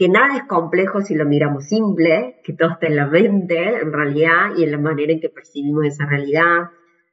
que 0.01 0.09
nada 0.09 0.35
es 0.39 0.45
complejo 0.45 1.03
si 1.03 1.15
lo 1.15 1.27
miramos 1.27 1.67
simple, 1.67 2.41
que 2.43 2.55
todo 2.55 2.71
está 2.71 2.87
en 2.87 2.97
la 2.97 3.07
mente, 3.07 3.83
en 3.83 3.93
realidad, 3.93 4.57
y 4.57 4.65
en 4.65 4.71
la 4.73 4.79
manera 4.79 5.13
en 5.13 5.21
que 5.21 5.29
percibimos 5.29 5.85
esa 5.85 6.07
realidad. 6.07 6.71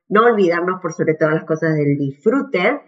No 0.07 0.23
olvidarnos, 0.23 0.79
por 0.81 0.93
sobre 0.93 1.15
todas 1.15 1.33
las 1.33 1.43
cosas, 1.43 1.75
del 1.75 1.97
disfrute 1.97 2.79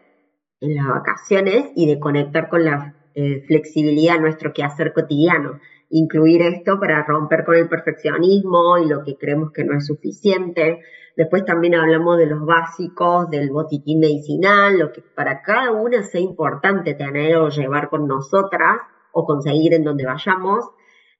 en 0.61 0.75
las 0.75 0.87
vacaciones 0.87 1.73
y 1.75 1.85
de 1.85 1.99
conectar 1.99 2.47
con 2.47 2.63
la 2.63 2.95
eh, 3.13 3.43
flexibilidad 3.45 4.21
nuestro 4.21 4.53
quehacer 4.53 4.93
cotidiano. 4.93 5.59
Incluir 5.89 6.43
esto 6.43 6.79
para 6.79 7.03
romper 7.03 7.43
con 7.43 7.55
el 7.55 7.67
perfeccionismo 7.67 8.77
y 8.77 8.87
lo 8.87 9.03
que 9.03 9.17
creemos 9.17 9.51
que 9.51 9.65
no 9.65 9.75
es 9.75 9.85
suficiente. 9.85 10.79
Después 11.17 11.43
también 11.43 11.75
hablamos 11.75 12.17
de 12.17 12.27
los 12.27 12.45
básicos, 12.45 13.29
del 13.29 13.49
botiquín 13.49 13.99
medicinal, 13.99 14.79
lo 14.79 14.93
que 14.93 15.01
para 15.01 15.41
cada 15.41 15.73
una 15.73 16.03
sea 16.03 16.21
importante 16.21 16.93
tener 16.93 17.35
o 17.35 17.49
llevar 17.49 17.89
con 17.89 18.07
nosotras 18.07 18.77
o 19.13 19.25
conseguir 19.25 19.73
en 19.73 19.83
donde 19.83 20.05
vayamos. 20.05 20.69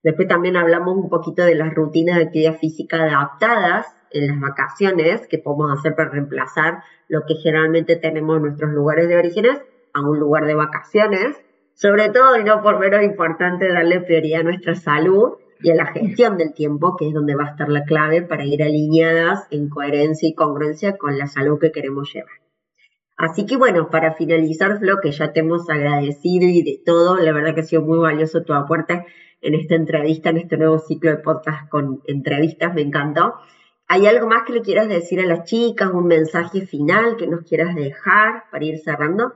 Después 0.04 0.28
también 0.28 0.56
hablamos 0.56 0.95
un 0.95 1.10
poquito 1.10 1.43
de 1.43 1.56
las 1.56 1.73
rutinas 1.73 2.17
de 2.17 2.23
actividad 2.23 2.58
física 2.58 3.04
adaptadas 3.04 3.88
en 4.12 4.28
las 4.28 4.39
vacaciones 4.39 5.28
que 5.28 5.38
podemos 5.38 5.78
hacer 5.78 5.95
para 5.95 6.10
reemplazar 6.10 6.84
lo 7.08 7.25
que 7.25 7.36
generalmente 7.36 7.95
tenemos 7.95 8.38
en 8.38 8.43
nuestros 8.43 8.71
lugares 8.71 9.08
de 9.08 9.17
orígenes 9.17 9.62
a 9.93 10.02
un 10.02 10.19
lugar 10.19 10.45
de 10.45 10.56
vacaciones. 10.56 11.38
Sobre 11.73 12.10
todo, 12.10 12.38
y 12.38 12.43
no 12.43 12.62
por 12.62 12.80
menos 12.80 13.04
importante, 13.04 13.71
darle 13.71 14.02
prioridad 14.02 14.41
a 14.41 14.43
nuestra 14.43 14.75
salud 14.75 15.38
y 15.62 15.71
a 15.71 15.75
la 15.75 15.88
gestión 15.88 16.38
del 16.38 16.54
tiempo, 16.54 16.95
que 16.97 17.08
es 17.08 17.13
donde 17.13 17.36
va 17.36 17.45
a 17.45 17.52
estar 17.52 17.69
la 17.69 17.84
clave 17.84 18.21
para 18.21 18.45
ir 18.45 18.63
alineadas 18.63 19.47
en 19.52 19.69
coherencia 19.69 20.28
y 20.28 20.34
congruencia 20.34 20.97
con 20.97 21.17
la 21.17 21.28
salud 21.28 21.60
que 21.60 21.71
queremos 21.71 22.12
llevar. 22.13 22.49
Así 23.19 23.45
que 23.45 23.58
bueno, 23.58 23.89
para 23.89 24.13
finalizar, 24.13 24.79
Flo, 24.79 25.01
que 25.03 25.12
ya 25.12 25.34
te 25.34 25.41
hemos 25.41 25.69
agradecido 25.69 26.47
y 26.47 26.63
de 26.63 26.82
todo, 26.86 27.17
la 27.17 27.34
verdad 27.34 27.53
que 27.53 27.60
ha 27.60 27.65
sido 27.65 27.82
muy 27.82 27.99
valioso 27.99 28.43
tu 28.43 28.53
aporte 28.53 29.05
en 29.41 29.55
esta 29.55 29.75
entrevista, 29.75 30.29
en 30.29 30.38
este 30.38 30.55
nuevo 30.55 30.79
ciclo 30.79 31.12
de 31.12 31.17
podcast 31.17 31.67
con 31.67 32.01
entrevistas, 32.08 32.73
me 32.73 32.82
encantó. 32.82 33.34
¿Hay 33.89 34.08
algo 34.08 34.25
más 34.27 34.43
que 34.43 34.53
le 34.53 34.62
quieras 34.62 34.88
decir 34.88 35.19
a 35.19 35.25
las 35.25 35.43
chicas, 35.43 35.89
un 35.91 36.08
mensaje 36.08 36.62
final 36.62 37.17
que 37.17 37.27
nos 37.27 37.41
quieras 37.41 37.75
dejar 37.75 38.45
para 38.51 38.63
ir 38.63 38.79
cerrando? 38.79 39.34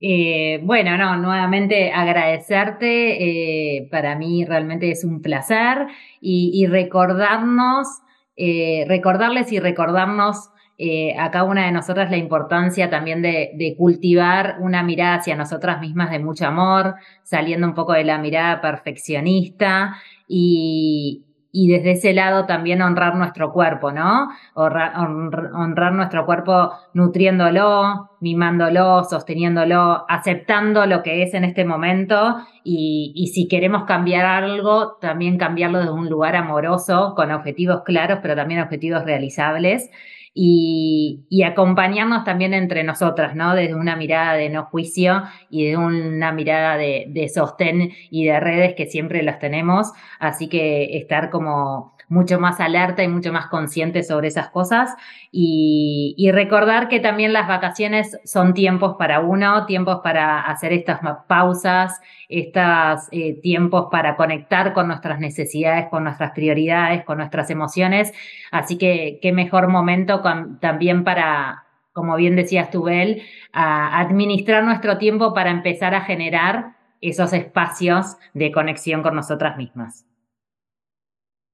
Eh, 0.00 0.58
bueno, 0.64 0.96
no, 0.96 1.16
nuevamente 1.18 1.92
agradecerte, 1.92 3.76
eh, 3.76 3.88
para 3.92 4.16
mí 4.16 4.44
realmente 4.44 4.90
es 4.90 5.04
un 5.04 5.22
placer 5.22 5.86
y, 6.20 6.66
recordarnos, 6.66 7.86
eh, 8.34 8.86
recordarles 8.88 9.52
y 9.52 9.60
recordarnos 9.60 10.51
eh, 10.84 11.14
a 11.16 11.30
cada 11.30 11.44
una 11.44 11.66
de 11.66 11.70
nosotras 11.70 12.10
la 12.10 12.16
importancia 12.16 12.90
también 12.90 13.22
de, 13.22 13.76
cultivar 13.78 14.56
una 14.58 14.82
mirada 14.82 15.14
hacia 15.18 15.36
nosotras 15.36 15.80
mismas 15.80 16.10
de 16.10 16.18
mucho 16.18 16.44
amor, 16.44 16.96
saliendo 17.22 17.68
un 17.68 17.74
poco 17.74 17.92
de 17.92 18.02
la 18.02 18.18
mirada 18.18 18.60
perfeccionista 18.60 19.94
y, 20.26 21.22
y 21.52 21.68
desde 21.68 21.92
ese 21.92 22.12
lado 22.12 22.46
también 22.46 22.82
honrar 22.82 23.14
nuestro 23.14 23.52
cuerpo, 23.52 23.92
¿no? 23.92 24.30
Honrar, 24.54 25.92
nuestro 25.92 26.26
cuerpo 26.26 26.72
nutriéndolo, 26.94 28.10
mimándolo, 28.18 29.04
sosteniéndolo, 29.04 30.04
aceptando 30.08 30.84
lo 30.86 31.04
que 31.04 31.22
es 31.22 31.32
en 31.34 31.44
este 31.44 31.64
momento 31.64 32.38
y, 32.64 33.12
y, 33.14 33.28
si 33.28 33.46
queremos 33.46 33.84
cambiar 33.84 34.26
algo, 34.26 34.96
también 35.00 35.38
cambiarlo 35.38 35.78
desde 35.78 35.92
un 35.92 36.08
lugar 36.08 36.34
amoroso, 36.34 37.14
con 37.14 37.30
objetivos 37.30 37.82
claros, 37.84 38.18
pero 38.20 38.34
también 38.34 38.58
objetivos 38.58 39.04
realizables 39.04 39.88
y, 40.34 41.26
y, 41.28 41.42
acompañarnos 41.42 42.24
también 42.24 42.54
entre 42.54 42.84
nosotras, 42.84 43.34
¿no? 43.34 43.54
Desde 43.54 43.74
una 43.74 43.96
mirada 43.96 44.34
de 44.34 44.48
no 44.48 44.64
juicio 44.64 45.24
y 45.50 45.66
de 45.66 45.76
una 45.76 46.32
mirada 46.32 46.76
de, 46.78 47.04
de 47.08 47.28
sostén 47.28 47.92
y 48.10 48.24
de 48.24 48.40
redes 48.40 48.74
que 48.74 48.86
siempre 48.86 49.22
las 49.22 49.38
tenemos. 49.38 49.92
Así 50.18 50.48
que 50.48 50.96
estar 50.96 51.28
como 51.28 51.92
mucho 52.08 52.38
más 52.38 52.60
alerta 52.60 53.02
y 53.02 53.08
mucho 53.08 53.32
más 53.32 53.46
consciente 53.46 54.02
sobre 54.02 54.28
esas 54.28 54.48
cosas 54.50 54.94
y, 55.30 56.14
y, 56.18 56.30
recordar 56.30 56.88
que 56.88 57.00
también 57.00 57.32
las 57.32 57.48
vacaciones 57.48 58.18
son 58.24 58.54
tiempos 58.54 58.96
para 58.98 59.20
uno, 59.20 59.66
tiempos 59.66 60.00
para 60.02 60.40
hacer 60.42 60.72
estas 60.72 61.00
pausas, 61.26 62.00
estos 62.28 63.08
eh, 63.10 63.40
tiempos 63.40 63.88
para 63.90 64.16
conectar 64.16 64.72
con 64.72 64.88
nuestras 64.88 65.20
necesidades, 65.20 65.88
con 65.90 66.04
nuestras 66.04 66.32
prioridades, 66.32 67.04
con 67.04 67.18
nuestras 67.18 67.50
emociones. 67.50 68.12
Así 68.50 68.78
que 68.78 69.18
qué 69.20 69.32
mejor 69.32 69.68
momento 69.68 70.22
también 70.60 71.04
para, 71.04 71.64
como 71.92 72.16
bien 72.16 72.36
decías 72.36 72.70
tú, 72.70 72.84
Bel, 72.84 73.22
administrar 73.52 74.64
nuestro 74.64 74.98
tiempo 74.98 75.34
para 75.34 75.50
empezar 75.50 75.94
a 75.94 76.02
generar 76.02 76.76
esos 77.00 77.32
espacios 77.32 78.16
de 78.32 78.52
conexión 78.52 79.02
con 79.02 79.14
nosotras 79.14 79.56
mismas. 79.56 80.06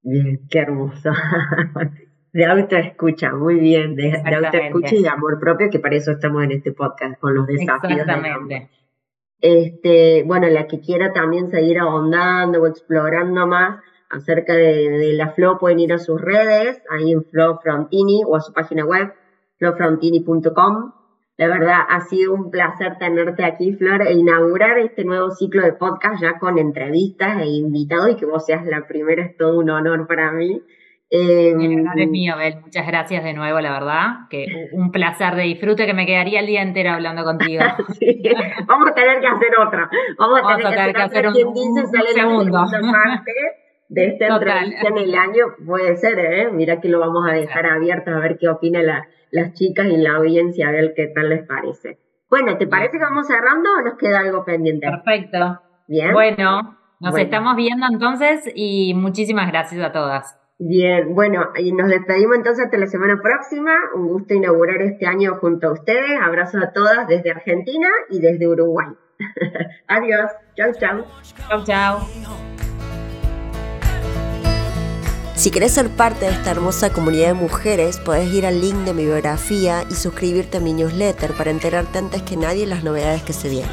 Bien, 0.09 0.41
qué 0.49 0.59
hermoso. 0.61 1.11
de 2.33 2.45
autoescucha, 2.47 3.33
muy 3.33 3.57
bien, 3.57 3.95
de, 3.95 4.11
de 4.25 4.35
autoescucha 4.35 4.95
y 4.95 5.03
de 5.03 5.09
amor 5.09 5.39
propio, 5.39 5.69
que 5.71 5.79
para 5.79 5.97
eso 5.97 6.13
estamos 6.13 6.45
en 6.45 6.53
este 6.53 6.73
podcast, 6.73 7.21
con 7.21 7.35
los 7.35 7.47
desafíos. 7.47 8.01
Exactamente. 8.01 8.71
Este, 9.41 10.25
bueno, 10.25 10.49
la 10.49 10.67
que 10.67 10.81
quiera 10.81 11.13
también 11.13 11.49
seguir 11.49 11.79
ahondando 11.79 12.63
o 12.63 12.67
explorando 12.67 13.47
más, 13.47 13.81
acerca 14.11 14.55
de, 14.55 15.13
la 15.13 15.33
Flo 15.33 15.59
pueden 15.59 15.81
ir 15.81 15.93
a 15.93 15.99
sus 15.99 16.21
redes, 16.21 16.83
ahí 16.91 17.13
en 17.13 17.25
Flo 17.25 17.59
Frontini 17.63 18.23
o 18.27 18.37
a 18.37 18.41
su 18.41 18.53
página 18.53 18.85
web, 18.85 19.13
flofrontini.com. 19.59 20.93
La 21.39 21.47
verdad, 21.47 21.79
ha 21.89 22.01
sido 22.01 22.35
un 22.35 22.51
placer 22.51 22.99
tenerte 22.99 23.45
aquí, 23.45 23.73
Flor, 23.73 24.03
e 24.03 24.13
inaugurar 24.13 24.77
este 24.79 25.05
nuevo 25.05 25.31
ciclo 25.31 25.63
de 25.63 25.73
podcast 25.73 26.21
ya 26.21 26.37
con 26.37 26.59
entrevistas 26.59 27.41
e 27.41 27.47
invitados 27.47 28.11
y 28.11 28.17
que 28.17 28.27
vos 28.27 28.45
seas 28.45 28.67
la 28.67 28.89
primera 28.89 29.25
es 29.25 29.37
todo 29.37 29.61
un 29.61 29.71
honor 29.71 30.09
para 30.09 30.33
mí. 30.33 30.61
Eh, 31.11 31.51
el 31.51 31.81
honor 31.81 32.01
es 32.01 32.09
mío, 32.09 32.37
Bel. 32.37 32.57
Muchas 32.61 32.85
gracias 32.89 33.23
de 33.23 33.35
nuevo, 33.35 33.61
la 33.61 33.71
verdad. 33.71 34.07
Que 34.29 34.47
un 34.73 34.91
placer 34.91 35.37
de 35.37 35.45
disfrute 35.45 35.87
que 35.87 35.95
me 35.95 36.07
quedaría 36.07 36.41
el 36.41 36.47
día 36.49 36.61
entero 36.61 36.91
hablando 36.91 37.23
contigo. 37.23 37.63
Vamos 38.67 38.91
a 38.91 38.95
tener 38.95 39.21
que 39.21 39.27
hacer 39.29 39.59
otra. 39.65 39.89
Vamos 40.19 40.41
a 40.43 40.57
tener, 40.57 40.93
que, 40.93 41.03
hacer, 41.03 41.29
un, 41.29 41.35
dice, 41.35 41.87
sale 41.87 42.09
segundo. 42.15 42.65
parte 42.69 43.33
de 43.89 44.07
esta 44.07 44.27
entrevista 44.27 44.89
en 44.89 44.99
el 44.99 45.15
año. 45.15 45.47
Puede 45.67 45.97
ser, 45.97 46.19
¿eh? 46.19 46.51
Mira 46.53 46.81
que 46.81 46.89
lo 46.89 47.01
vamos 47.01 47.29
a 47.29 47.35
dejar 47.35 47.67
abierto 47.67 48.11
a 48.11 48.21
ver 48.21 48.39
qué 48.39 48.49
opinan 48.49 48.85
las 49.31 49.53
chicas 49.55 49.87
y 49.87 49.97
la 49.97 50.17
audiencia, 50.17 50.69
a 50.69 50.73
ver 50.73 50.93
qué 50.95 51.09
tal 51.09 51.31
les 51.31 51.47
parece. 51.47 51.99
Bueno, 52.31 52.59
¿te 52.59 52.67
parece 52.67 52.99
que 52.99 53.05
vamos 53.05 53.27
cerrando 53.27 53.71
o 53.79 53.83
nos 53.83 53.97
queda 53.97 54.21
algo 54.21 54.45
pendiente? 54.45 54.87
Perfecto. 54.87 55.61
Bien. 55.87 56.13
Bueno, 56.13 56.77
nos 57.01 57.17
estamos 57.17 57.57
viendo 57.57 57.87
entonces 57.91 58.51
y 58.55 58.93
muchísimas 58.95 59.49
gracias 59.51 59.81
a 59.83 59.93
todas. 59.93 60.39
Bien, 60.59 61.15
bueno, 61.15 61.51
y 61.57 61.73
nos 61.73 61.89
despedimos 61.89 62.37
entonces 62.37 62.65
hasta 62.65 62.79
la 62.79 62.89
semana 62.89 63.21
próxima. 63.23 63.73
Un 63.95 64.09
gusto 64.09 64.35
inaugurar 64.35 64.83
este 64.83 65.07
año 65.07 65.37
junto 65.37 65.69
a 65.69 65.73
ustedes. 65.73 66.21
Abrazo 66.21 66.59
a 66.59 66.73
todas 66.73 67.07
desde 67.07 67.31
Argentina 67.31 67.89
y 68.11 68.21
desde 68.21 68.49
Uruguay. 68.49 68.89
Adiós. 69.87 70.31
Chau, 70.57 70.73
chau. 70.79 71.05
Chau, 71.49 71.65
chau. 71.65 72.58
Si 75.39 75.53
querés 75.53 75.71
ser 75.71 75.89
parte 75.89 76.25
de 76.25 76.33
esta 76.33 76.51
hermosa 76.51 76.91
comunidad 76.91 77.29
de 77.29 77.35
mujeres, 77.35 77.99
podés 77.99 78.29
ir 78.35 78.45
al 78.45 78.61
link 78.61 78.75
de 78.79 78.93
mi 78.93 79.05
biografía 79.05 79.85
y 79.89 79.95
suscribirte 79.95 80.57
a 80.57 80.61
mi 80.61 80.73
newsletter 80.73 81.33
para 81.35 81.53
enterarte 81.53 81.99
antes 81.99 82.23
que 82.23 82.37
nadie 82.37 82.67
las 82.67 82.83
novedades 82.83 83.23
que 83.23 83.33
se 83.33 83.49
vienen. 83.49 83.71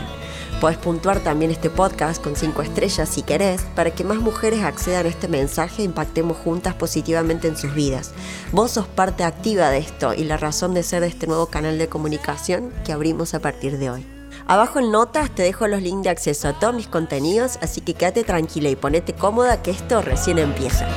Puedes 0.62 0.78
puntuar 0.78 1.22
también 1.22 1.50
este 1.50 1.72
podcast 1.72 2.22
con 2.24 2.36
5 2.36 2.62
estrellas 2.62 3.10
si 3.10 3.24
querés, 3.24 3.64
para 3.74 3.90
que 3.90 4.04
más 4.04 4.18
mujeres 4.18 4.64
accedan 4.64 5.08
a 5.08 5.10
este 5.10 5.28
mensaje 5.28 5.82
e 5.82 5.86
impactemos 5.86 6.38
juntas 6.38 6.76
positivamente 6.76 7.48
en 7.48 7.58
sus 7.58 7.74
vidas. 7.74 8.12
Vos 8.52 8.70
sos 8.70 8.88
parte 8.88 9.24
activa 9.24 9.72
de 9.72 9.80
esto 9.80 10.14
y 10.14 10.24
la 10.24 10.38
razón 10.38 10.76
de 10.76 10.84
ser 10.84 11.02
de 11.02 11.08
este 11.08 11.26
nuevo 11.26 11.48
canal 11.48 11.80
de 11.80 11.90
comunicación 11.90 12.72
que 12.86 12.94
abrimos 12.94 13.34
a 13.34 13.40
partir 13.40 13.80
de 13.80 13.90
hoy. 13.90 14.06
Abajo 14.46 14.78
en 14.78 14.92
notas 14.92 15.34
te 15.34 15.42
dejo 15.42 15.68
los 15.68 15.82
links 15.82 16.04
de 16.04 16.10
acceso 16.12 16.48
a 16.48 16.60
todos 16.60 16.76
mis 16.76 16.88
contenidos, 16.88 17.58
así 17.64 17.82
que 17.82 17.96
quédate 17.96 18.24
tranquila 18.24 18.70
y 18.70 18.76
ponete 18.76 19.14
cómoda 19.14 19.64
que 19.64 19.72
esto 19.72 20.04
recién 20.04 20.38
empieza. 20.38 20.88